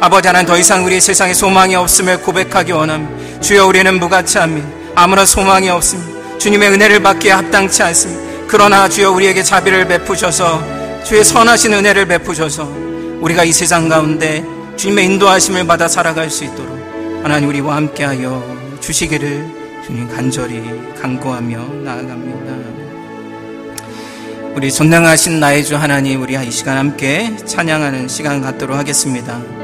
아버지 0.00 0.28
하나님 0.28 0.46
더 0.46 0.56
이상 0.58 0.84
우리 0.84 1.00
세상에 1.00 1.34
소망이 1.34 1.74
없음을 1.74 2.20
고백하기 2.20 2.72
원합니다. 2.72 3.40
주여 3.40 3.66
우리는 3.66 3.98
무가치합니다. 3.98 4.68
아무런 4.94 5.26
소망이 5.26 5.68
없습니다. 5.70 6.38
주님의 6.38 6.70
은혜를 6.70 7.02
받기에 7.02 7.32
합당치 7.32 7.82
않습니다. 7.82 8.46
그러나 8.46 8.88
주여 8.88 9.10
우리에게 9.10 9.42
자비를 9.42 9.88
베푸셔서 9.88 10.62
주의 11.04 11.24
선하신 11.24 11.72
은혜를 11.72 12.06
베푸셔서 12.06 12.68
우리가 13.20 13.44
이 13.44 13.52
세상 13.52 13.88
가운데 13.88 14.44
주님의 14.78 15.06
인도하심을 15.06 15.66
받아 15.66 15.88
살아갈 15.88 16.30
수 16.30 16.44
있도록 16.44 16.70
하나님 17.24 17.48
우리와 17.48 17.74
함께하여 17.74 18.78
주시기를 18.80 19.82
주님 19.84 20.08
간절히 20.08 20.62
간구하며 21.00 21.58
나아갑니다. 21.82 22.78
우리 24.54 24.72
존경하신 24.72 25.40
나의 25.40 25.64
주 25.64 25.76
하나님 25.76 26.22
우리 26.22 26.34
이 26.34 26.50
시간 26.52 26.78
함께 26.78 27.36
찬양하는 27.44 28.06
시간 28.06 28.40
갖도록 28.40 28.76
하겠습니다. 28.76 29.57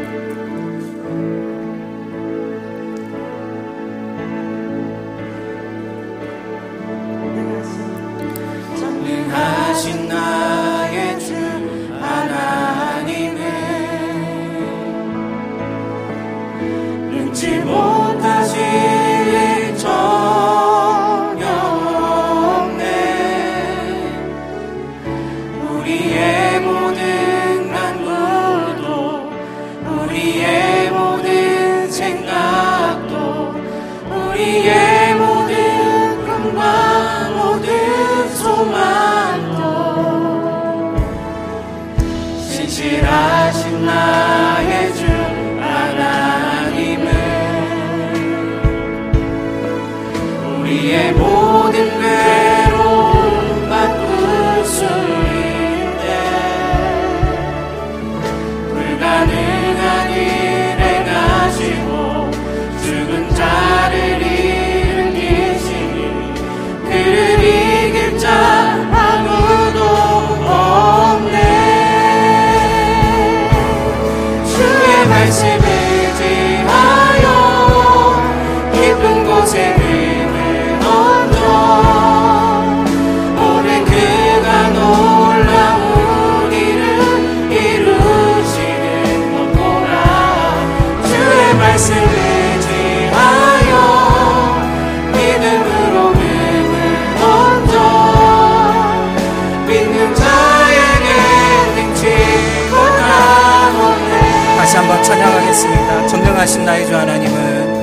전능하신 106.09 106.65
나의 106.65 106.85
주 106.85 106.97
하나님은 106.97 107.74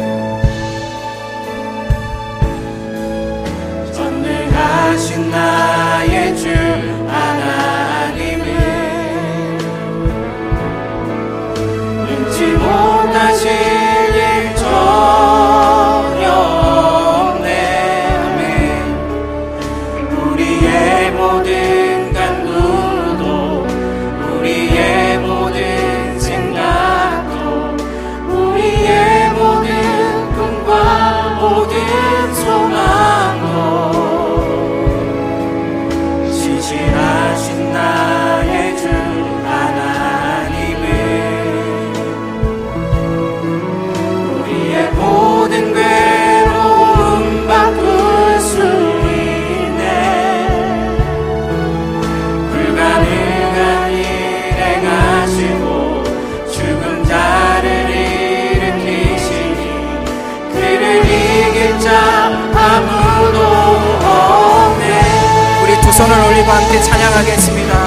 함께 66.61 66.79
찬양하겠습니다. 66.81 67.85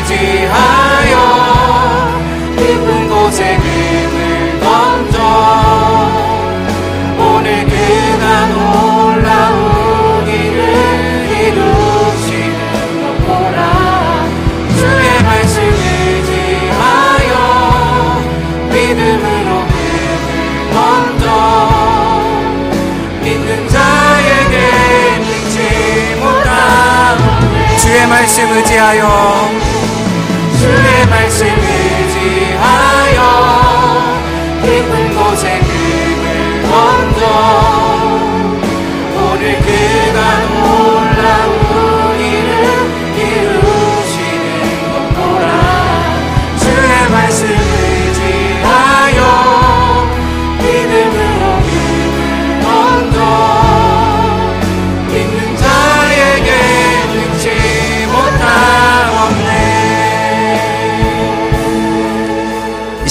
의지하여 0.00 1.14
깊은 2.56 3.08
곳에 3.08 3.58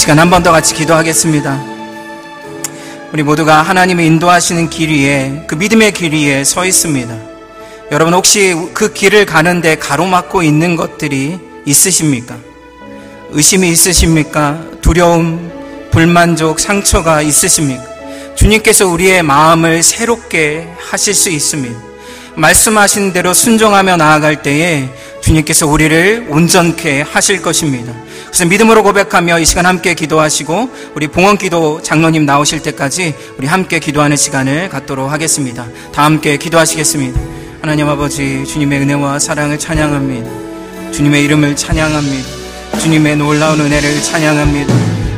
시간 0.09 0.17
한 0.17 0.31
번 0.31 0.41
더 0.41 0.51
같이 0.51 0.73
기도하겠습니다. 0.73 1.63
우리 3.13 3.21
모두가 3.21 3.61
하나님의 3.61 4.07
인도하시는 4.07 4.67
길 4.71 4.89
위에 4.89 5.43
그 5.45 5.53
믿음의 5.53 5.91
길 5.91 6.13
위에 6.15 6.43
서 6.43 6.65
있습니다. 6.65 7.15
여러분 7.91 8.15
혹시 8.15 8.55
그 8.73 8.91
길을 8.91 9.27
가는데 9.27 9.77
가로막고 9.77 10.41
있는 10.41 10.75
것들이 10.75 11.37
있으십니까? 11.63 12.37
의심이 13.29 13.69
있으십니까? 13.69 14.59
두려움, 14.81 15.51
불만족, 15.91 16.59
상처가 16.59 17.21
있으십니까? 17.21 17.83
주님께서 18.33 18.87
우리의 18.87 19.21
마음을 19.21 19.83
새롭게 19.83 20.69
하실 20.89 21.13
수 21.13 21.29
있습니다. 21.29 21.79
말씀하신 22.35 23.13
대로 23.13 23.35
순종하며 23.35 23.97
나아갈 23.97 24.41
때에 24.41 24.89
주님께서 25.21 25.67
우리를 25.67 26.27
온전케 26.29 27.01
하실 27.01 27.41
것입니다. 27.41 27.93
그래서 28.27 28.45
믿음으로 28.45 28.83
고백하며 28.83 29.39
이 29.39 29.45
시간 29.45 29.65
함께 29.65 29.93
기도하시고 29.93 30.69
우리 30.95 31.07
봉헌 31.07 31.37
기도 31.37 31.81
장로님 31.81 32.25
나오실 32.25 32.61
때까지 32.61 33.15
우리 33.37 33.47
함께 33.47 33.79
기도하는 33.79 34.17
시간을 34.17 34.69
갖도록 34.69 35.11
하겠습니다. 35.11 35.65
다 35.93 36.05
함께 36.05 36.37
기도하시겠습니다. 36.37 37.19
하나님 37.61 37.89
아버지 37.89 38.45
주님의 38.45 38.79
은혜와 38.81 39.19
사랑을 39.19 39.59
찬양합니다. 39.59 40.91
주님의 40.91 41.23
이름을 41.25 41.55
찬양합니다. 41.55 42.79
주님의 42.79 43.17
놀라운 43.17 43.59
은혜를 43.59 44.01
찬양합니다. 44.01 44.73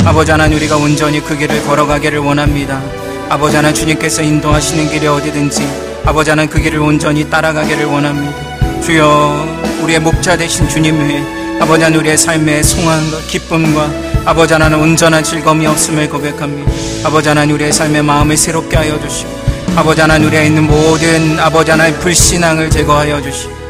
아버지 0.06 0.32
하나님 0.32 0.58
우리가 0.58 0.78
온전히 0.78 1.24
그 1.24 1.38
길을 1.38 1.64
걸어가기를 1.66 2.20
원합니다. 2.20 2.82
아버지 3.30 3.56
하나님 3.56 3.76
주님께서 3.76 4.24
인도하시는 4.24 4.90
길이 4.90 5.06
어디든지 5.06 6.02
아버지 6.06 6.32
하나님 6.32 6.50
그 6.50 6.60
길을 6.60 6.80
온전히 6.80 7.30
따라가기를 7.30 7.86
원합니다. 7.86 8.82
주여 8.82 9.51
우리의 9.84 10.00
목자 10.00 10.38
되신 10.38 10.68
주님 10.70 11.00
외에 11.00 11.22
아버지 11.60 11.84
하나님 11.84 12.00
우리의 12.00 12.18
삶의 12.18 12.64
송환과 12.64 13.18
기쁨과 13.28 13.92
아버지 14.26 14.54
하나님 14.54 14.80
온전한 14.82 15.24
즐거움이 15.24 15.66
없음을 15.68 16.10
고백합니다. 16.10 16.72
아버지 17.04 17.30
하나님 17.30 17.56
우리의 17.56 17.72
삶의 17.72 18.04
마음을 18.04 18.38
새롭게 18.38 18.78
하여 18.78 19.00
주시고 19.00 19.30
아버지 19.76 20.02
하나님 20.02 20.28
우리에 20.28 20.46
있는 20.48 20.64
모든 20.64 21.40
아버지 21.40 21.72
하나님 21.72 21.98
불신앙을 22.00 22.70
제거하여 22.70 23.22
주시고 23.22 23.62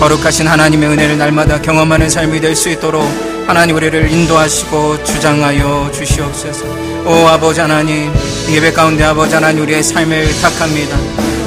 거룩하신 0.00 0.46
하나님의 0.48 0.88
은혜를 0.90 1.18
날마다 1.18 1.60
경험하는 1.60 2.08
삶이 2.08 2.40
될 2.40 2.56
수 2.56 2.70
있도록 2.70 3.04
하나님 3.46 3.76
우리를 3.76 4.10
인도하시고 4.10 5.02
주장하여 5.04 5.90
주시옵소서. 5.92 6.64
오 7.04 7.26
아버지 7.28 7.60
하나님 7.60 8.12
예배 8.48 8.72
가운데 8.72 9.04
아버지 9.04 9.34
하나님 9.34 9.62
우리의 9.64 9.82
삶을 9.82 10.40
탁합니다. 10.40 10.96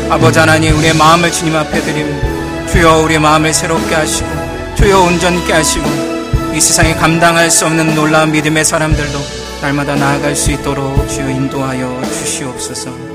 아버지 0.10 0.38
하나님 0.40 0.78
우리의 0.78 0.94
마음을 0.96 1.32
주님 1.32 1.56
앞에 1.56 1.82
드립니다. 1.82 2.33
주여 2.74 3.04
우리의 3.04 3.20
마음을 3.20 3.54
새롭게 3.54 3.94
하시고 3.94 4.28
주여 4.76 5.02
온전케 5.02 5.54
하시고 5.54 5.86
이 6.56 6.60
세상에 6.60 6.96
감당할 6.96 7.52
수 7.52 7.68
없는 7.68 7.94
놀라운 7.94 8.32
믿음의 8.32 8.66
사람들도 8.66 9.20
날마다 9.62 9.94
나아갈 9.94 10.36
수 10.36 10.52
있도록 10.52 11.08
주여 11.08 11.30
인도하여 11.30 12.02
주시옵소서. 12.02 13.13